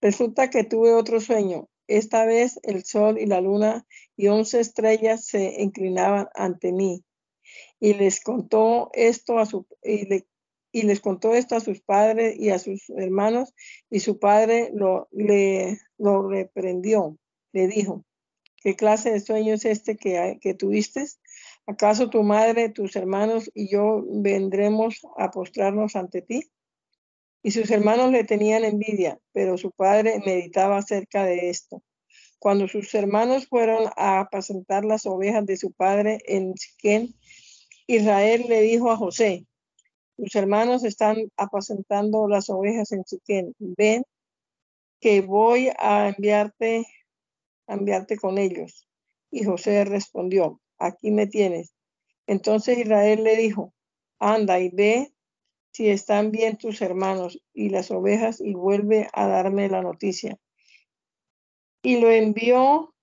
[0.00, 1.68] resulta que tuve otro sueño.
[1.86, 3.86] Esta vez el sol y la luna
[4.16, 7.04] y once estrellas se inclinaban ante mí.
[7.78, 10.26] Y les contó esto a su y, le,
[10.74, 13.54] y les contó esto a sus padres y a sus hermanos,
[13.90, 17.16] y su padre lo, le, lo reprendió.
[17.52, 18.04] Le dijo,
[18.62, 21.04] ¿qué clase de sueño es este que, que tuviste?
[21.66, 26.50] ¿Acaso tu madre, tus hermanos y yo vendremos a postrarnos ante ti?
[27.42, 31.82] Y sus hermanos le tenían envidia, pero su padre meditaba acerca de esto.
[32.38, 37.14] Cuando sus hermanos fueron a apacentar las ovejas de su padre en Siquén,
[37.86, 39.46] Israel le dijo a José,
[40.16, 43.54] tus hermanos están apacentando las ovejas en Siquén.
[43.58, 44.04] Ven
[45.04, 46.86] que voy a enviarte,
[47.66, 48.88] a enviarte con ellos.
[49.30, 51.74] Y José respondió, aquí me tienes.
[52.26, 53.74] Entonces Israel le dijo,
[54.18, 55.12] anda y ve
[55.74, 60.38] si están bien tus hermanos y las ovejas y vuelve a darme la noticia.
[61.82, 62.94] Y lo envió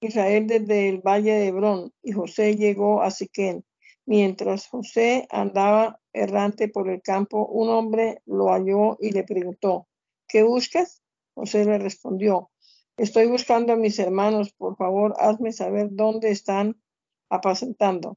[0.00, 3.64] Israel desde el valle de Hebrón y José llegó a Siquén.
[4.06, 9.86] Mientras José andaba errante por el campo, un hombre lo halló y le preguntó,
[10.26, 11.03] ¿qué buscas?
[11.34, 12.50] José le respondió,
[12.96, 16.80] estoy buscando a mis hermanos, por favor, hazme saber dónde están
[17.28, 18.16] apacentando.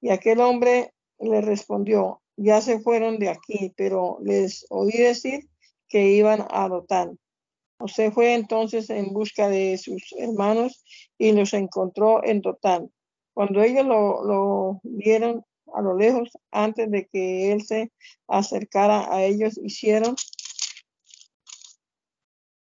[0.00, 5.48] Y aquel hombre le respondió, ya se fueron de aquí, pero les oí decir
[5.88, 7.18] que iban a Dotán.
[7.78, 10.84] José fue entonces en busca de sus hermanos
[11.16, 12.90] y los encontró en Dotán.
[13.34, 15.44] Cuando ellos lo, lo vieron
[15.74, 17.92] a lo lejos, antes de que él se
[18.26, 20.16] acercara a ellos, hicieron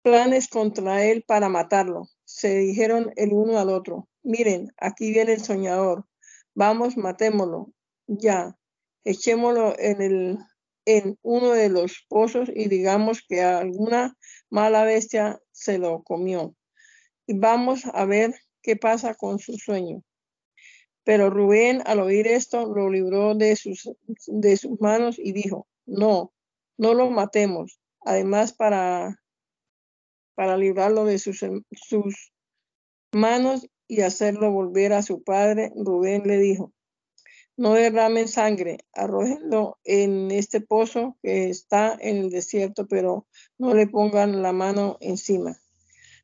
[0.02, 2.08] planes contra él para matarlo.
[2.26, 6.06] Se dijeron el uno al otro, miren, aquí viene el soñador,
[6.54, 7.72] vamos, matémoslo,
[8.08, 8.58] ya,
[9.04, 10.38] echémoslo en, el,
[10.86, 14.18] en uno de los pozos y digamos que alguna
[14.50, 16.56] mala bestia se lo comió.
[17.28, 20.04] Y vamos a ver qué pasa con su sueño.
[21.04, 23.89] Pero Rubén, al oír esto, lo libró de sus,
[24.28, 26.34] de sus manos y dijo, no,
[26.78, 27.80] no lo matemos.
[28.02, 29.19] Además, para,
[30.40, 32.32] para librarlo de sus, sus
[33.12, 36.72] manos y hacerlo volver a su padre, Rubén le dijo,
[37.58, 43.28] no derramen sangre, arrójenlo en este pozo que está en el desierto, pero
[43.58, 45.60] no le pongan la mano encima.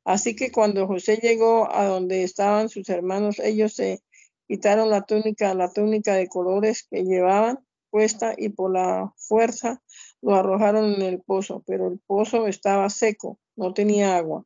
[0.05, 4.01] Así que cuando José llegó a donde estaban sus hermanos, ellos se
[4.47, 7.59] quitaron la túnica, la túnica de colores que llevaban
[7.89, 9.83] puesta y por la fuerza
[10.21, 14.45] lo arrojaron en el pozo, pero el pozo estaba seco, no tenía agua.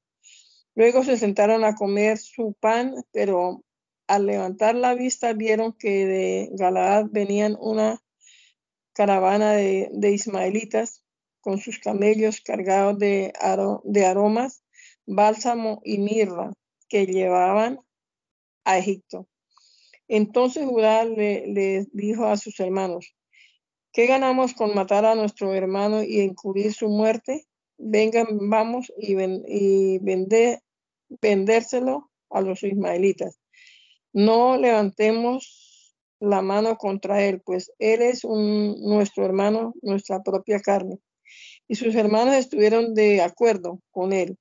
[0.76, 3.64] Luego se sentaron a comer su pan, pero
[4.07, 8.01] al levantar la vista vieron que de Galaad venían una
[8.93, 11.03] caravana de, ismaelitas
[11.41, 13.34] con sus camellos cargados de,
[13.84, 14.64] de aromas,
[15.05, 16.53] bálsamo y mirra
[16.88, 17.80] que llevaban
[18.66, 19.28] a Egipto.
[20.07, 23.16] Entonces Judá le, le, dijo a sus hermanos,
[23.93, 27.49] ¿qué ganamos con matar a nuestro hermano y encubrir su muerte?
[27.80, 29.99] Vengan, vamos y, ven, y
[31.21, 33.39] vendérselo a los ismaelitas.
[34.13, 40.99] No levantemos la mano contra él, pues él es nuestro hermano, nuestra propia carne.
[41.67, 44.38] Y sus hermanos estuvieron de acuerdo con él.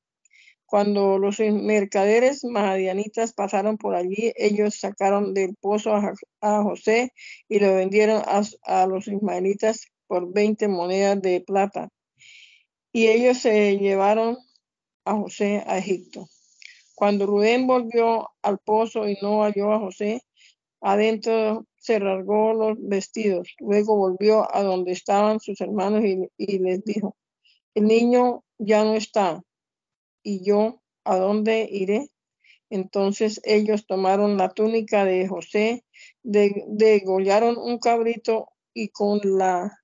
[0.66, 7.12] Cuando los mercaderes madianitas pasaron por allí, ellos sacaron del pozo a, José
[7.48, 11.88] y lo vendieron a, a los ismaelitas por 20 monedas de plata.
[12.92, 14.38] Y ellos se llevaron
[15.04, 16.28] a José a Egipto.
[16.94, 20.22] Cuando Rubén volvió al pozo y no halló a José,
[20.80, 23.54] adentro se rasgó los vestidos.
[23.60, 27.16] Luego volvió a donde estaban sus hermanos y, les dijo,
[27.74, 29.42] el niño ya no está.
[30.22, 32.10] ¿Y yo a dónde iré?
[32.70, 35.84] Entonces ellos tomaron la túnica de José,
[36.22, 39.78] de- degollaron un cabrito y con la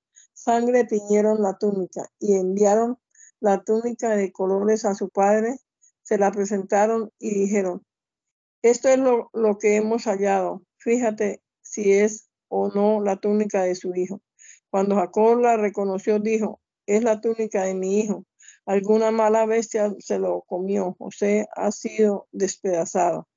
[0.44, 2.98] sangre tiñeron la túnica y enviaron
[3.40, 5.56] la túnica de colores a su padre,
[6.02, 7.82] se la presentaron y dijeron,
[8.62, 13.74] esto es lo, lo que hemos hallado, fíjate si es o no la túnica de
[13.74, 14.20] su hijo.
[14.70, 18.26] Cuando Jacob la reconoció, dijo, es la túnica de mi hijo.
[18.66, 20.94] Alguna mala bestia se lo comió.
[20.98, 23.28] José ha sido despedazado.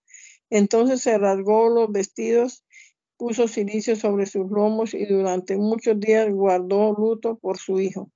[0.49, 2.65] Entonces se rasgó los vestidos,
[3.17, 8.11] puso silicio sobre sus lomos y durante muchos días guardó luto por su hijo.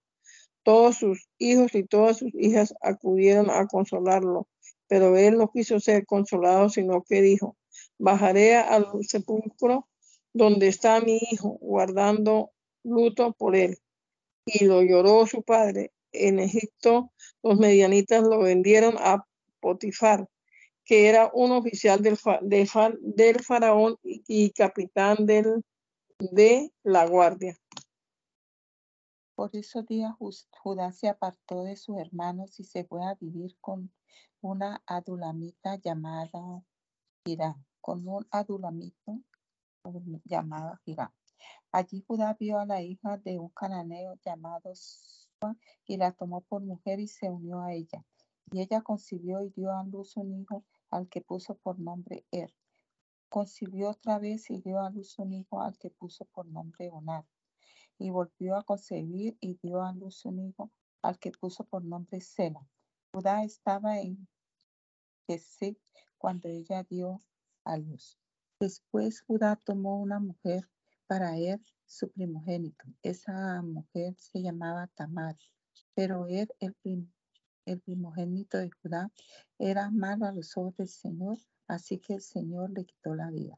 [0.64, 4.47] Todos sus hijos y todas sus hijas acudieron a consolarlo,
[4.88, 7.58] pero él no quiso ser consolado, sino que dijo,
[7.97, 9.88] bajaré al sepulcro
[10.34, 12.52] donde está mi hijo, guardando
[12.84, 13.78] luto por él.
[14.45, 15.91] Y lo lloró su padre.
[16.12, 19.26] En Egipto, los medianitas lo vendieron a
[19.60, 20.28] Potifar,
[20.84, 27.56] que era un oficial del, del faraón y, capitán de la guardia.
[29.36, 30.14] Por esos días
[30.52, 33.92] Judá se apartó de sus hermanos y se fue a vivir con
[34.42, 36.64] una adulamita llamada
[37.26, 39.20] Hirá, con un adulamito
[40.26, 41.12] llamado Hirá.
[41.72, 45.56] Allí Judá vio a la hija de un cananeo llamado Sua
[45.88, 48.06] y la tomó por mujer y se unió a ella.
[48.52, 52.54] Y ella concibió y dio a luz un hijo al que puso por nombre Er.
[53.30, 57.26] Concibió otra vez y dio a luz un hijo al que puso por nombre Onar.
[57.97, 60.72] Y volvió a concebir y dio a luz un hijo
[61.02, 62.68] al que puso por nombre Sela.
[63.14, 64.28] Judá estaba en
[65.28, 65.78] Kesed
[66.18, 67.22] cuando ella dio
[67.64, 68.20] a luz.
[68.60, 70.70] Después Judá tomó una mujer
[71.08, 72.86] para él, su primogénito.
[73.02, 75.38] Esa mujer se llamaba Tamar,
[75.93, 77.12] pero él, el, prim-
[77.66, 79.12] el primogénito de Judá,
[79.57, 81.38] era malo a los ojos del Señor,
[81.68, 83.57] así que el Señor le quitó la vida.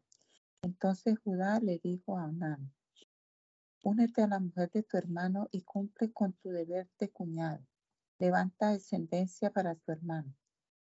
[0.62, 2.72] Entonces Judá le dijo a Onán,
[3.84, 7.66] únete a la mujer de tu hermano y cumple con tu deber de cuñado.
[8.20, 10.34] Levanta descendencia para tu hermano.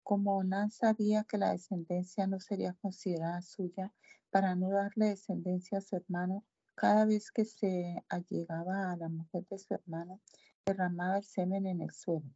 [0.02, 3.92] Como Onán sabía que la descendencia no sería considerada suya,
[4.30, 6.44] para no darle descendencia a su hermano,
[6.74, 10.20] cada vez que se allegaba a la mujer de su hermano,
[10.66, 12.28] derramaba el semen en el suelo.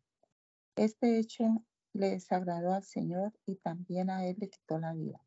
[0.78, 5.20] Este hecho le desagradó al Señor y también a él le quitó la vida.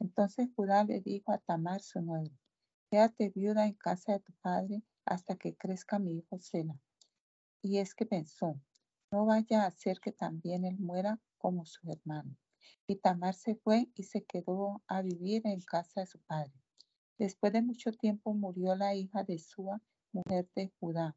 [0.00, 2.34] Entonces Judá le dijo a Tamar, su nuera,
[2.90, 6.76] quédate viuda en casa de tu padre hasta que crezca mi hijo Sela.
[7.62, 8.60] Y es que pensó,
[9.12, 12.36] no vaya a ser que también él muera como su hermano.
[12.88, 16.52] Y Tamar se fue y se quedó a vivir en casa de su padre.
[17.18, 19.80] Después de mucho tiempo murió la hija de Sua,
[20.10, 21.14] mujer de Judá.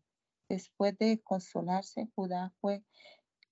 [0.48, 2.84] Después de consolarse, Judá fue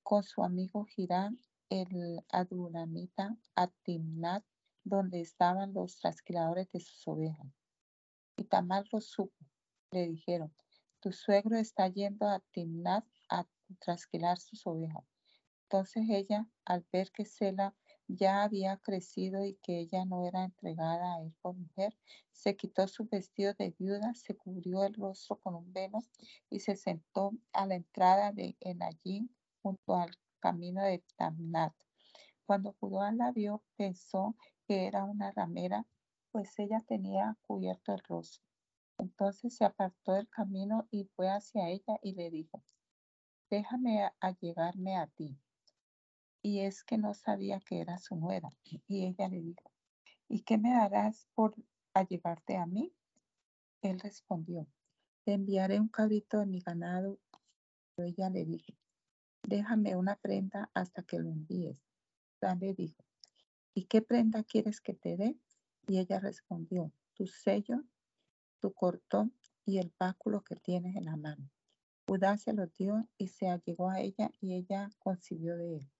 [0.10, 1.40] con su amigo Girán,
[1.70, 4.44] el adulamita, a Timnat,
[4.84, 7.46] donde estaban los trasquiladores de sus ovejas.
[8.36, 9.38] Y Tamar lo supo.
[9.92, 10.52] Le dijeron,
[11.00, 13.46] tu suegro está yendo a Timnat a
[13.78, 15.04] trasquilar sus ovejas.
[15.66, 17.76] Entonces ella, al ver que Sela
[18.08, 21.96] ya había crecido y que ella no era entregada a él por mujer,
[22.32, 26.00] se quitó su vestido de viuda, se cubrió el rostro con un velo
[26.50, 29.30] y se sentó a la entrada de Enayín
[29.70, 30.10] junto al
[30.40, 31.74] camino de Tamnat.
[32.46, 34.36] Cuando Judá la vio, pensó
[34.68, 35.86] que era una ramera,
[36.32, 38.44] pues ella tenía cubierto el rostro.
[38.98, 42.64] Entonces se apartó del camino y fue hacia ella y le dijo,
[43.52, 45.38] déjame allegarme a ti.
[46.42, 48.50] Y es que no sabía que era su nuera.
[48.88, 49.72] Y ella le dijo,
[50.28, 51.54] ¿y qué me darás por
[51.94, 52.92] allegarte a mí?
[53.82, 54.68] Él respondió,
[55.26, 57.20] te enviaré un cabrito de mi ganado.
[57.96, 58.74] Pero ella le dijo,
[59.44, 61.82] déjame una prenda hasta que lo envíes.
[62.40, 63.04] Judá le dijo,
[63.74, 65.38] ¿y qué prenda quieres que te dé?
[65.88, 67.84] Y ella respondió, tu sello,
[68.60, 69.34] tu cordón
[69.66, 71.50] y el báculo que tienes en la mano.
[72.08, 75.92] Judá se lo dio y se allegó a ella y ella concibió de él.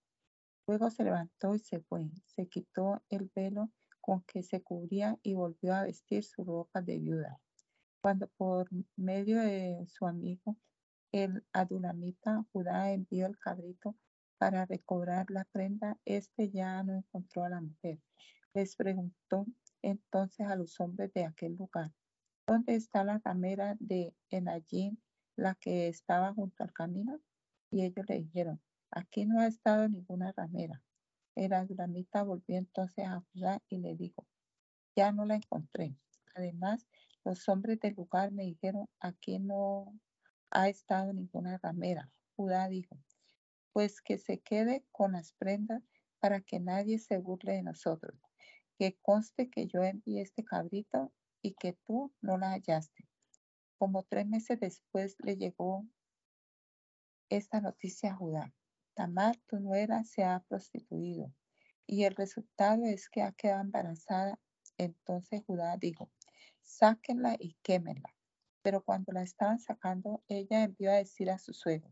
[0.68, 2.10] Luego se levantó y se fue.
[2.26, 3.72] Se quitó el velo
[4.02, 7.40] con que se cubría y volvió a vestir su ropa de viuda.
[8.02, 10.58] Cuando por medio de su amigo,
[11.12, 13.96] el adulamita Judá envió el cabrito,
[14.40, 18.00] para recobrar la prenda, éste ya no encontró a la mujer.
[18.54, 19.46] Les preguntó
[19.82, 21.92] entonces a los hombres de aquel lugar,
[22.48, 24.98] ¿dónde está la ramera de Enallín,
[25.36, 27.20] la que estaba junto al camino?
[27.70, 30.82] Y ellos le dijeron, aquí no ha estado ninguna ramera.
[31.36, 34.26] El adramita volvió entonces a Judá y le dijo,
[34.96, 35.96] ya no la encontré.
[36.34, 36.88] Además,
[37.26, 39.94] los hombres del lugar me dijeron, aquí no
[40.52, 42.12] ha estado ninguna ramera.
[42.36, 42.98] Judá dijo,
[43.74, 45.84] pues que se quede con las prendas
[46.20, 48.20] para que nadie se burle de nosotros.
[48.78, 53.08] Que conste que yo envié este cabrito y que tú no la hallaste.
[53.78, 55.86] Como tres meses después le llegó
[57.30, 58.54] esta noticia a Judá.
[58.94, 61.34] Tamar, tu nuera, se ha prostituido
[61.90, 64.40] y el resultado es que ha quedado embarazada.
[64.78, 66.12] Entonces Judá dijo,
[66.62, 68.14] sáquenla y quémenla.
[68.70, 71.92] Pero cuando la estaban sacando, ella envió a decir a su suegro,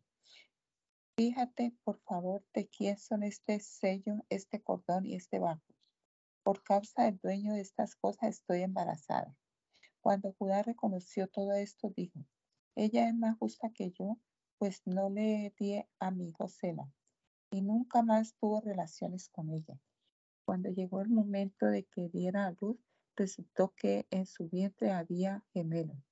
[1.15, 5.65] fíjate por favor de quién son este sello, este cordón y este bajo.
[6.43, 9.35] Por causa del dueño de estas cosas estoy embarazada.
[10.01, 12.19] Cuando Judá reconoció todo esto, dijo,
[12.75, 14.19] ella es más justa que yo,
[14.59, 16.93] pues no le di a mi hijo Sela,
[17.49, 19.81] y nunca más tuvo relaciones con ella.
[20.45, 22.77] Cuando llegó el momento de que diera a luz,
[23.15, 26.06] resultó que en su vientre había gemelos,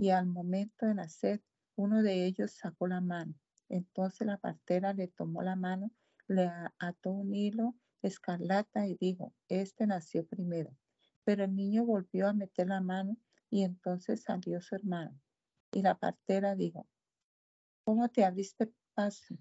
[0.00, 1.42] y al momento de nacer,
[1.76, 3.34] uno de ellos sacó la mano.
[3.68, 5.90] Entonces la partera le tomó la mano,
[6.26, 10.74] le ató un hilo escarlata y dijo, este nació primero.
[11.24, 13.18] Pero el niño volvió a meter la mano
[13.50, 15.20] y entonces salió su hermano.
[15.70, 16.88] Y la partera dijo,
[17.84, 19.36] ¿cómo te abriste paso?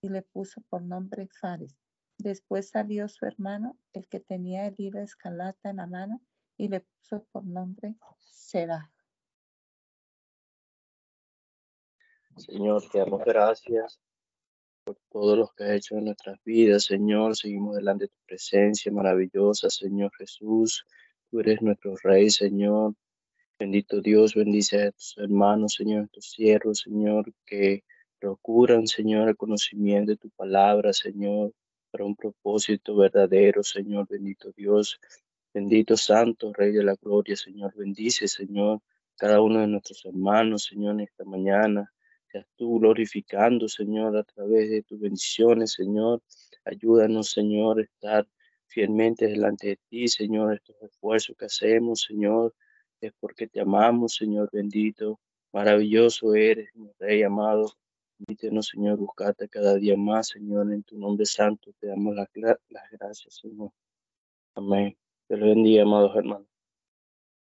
[0.00, 1.76] Y le puso por nombre Fares.
[2.16, 6.22] Después salió su hermano, el que tenía el hilo escarlata en la mano,
[6.56, 8.92] y le puso por nombre Será.
[12.36, 13.98] Señor, te damos gracias
[14.84, 17.34] por todo lo que has hecho en nuestras vidas, Señor.
[17.34, 20.84] Seguimos delante de tu presencia maravillosa, Señor Jesús.
[21.30, 22.94] Tú eres nuestro Rey, Señor.
[23.58, 27.84] Bendito Dios, bendice a tus hermanos, Señor, a tus siervos, Señor, que
[28.20, 31.54] procuran, Señor, el conocimiento de tu palabra, Señor,
[31.90, 35.00] para un propósito verdadero, Señor, bendito Dios.
[35.54, 37.74] Bendito Santo, Rey de la Gloria, Señor.
[37.74, 38.80] Bendice, Señor,
[39.16, 41.90] cada uno de nuestros hermanos, Señor, en esta mañana.
[42.36, 46.22] Seas tú glorificando, Señor, a través de tus bendiciones, Señor.
[46.66, 48.28] Ayúdanos, Señor, a estar
[48.66, 50.52] fielmente delante de ti, Señor.
[50.52, 52.54] Estos esfuerzos que hacemos, Señor,
[53.00, 55.18] es porque te amamos, Señor bendito.
[55.50, 57.72] Maravilloso eres, mi Rey amado.
[58.18, 61.72] Permítenos, Señor, buscarte cada día más, Señor, en tu nombre santo.
[61.80, 63.70] Te damos las, las gracias, Señor.
[64.54, 64.94] Amén.
[65.26, 66.55] Te lo bendiga, amados hermanos.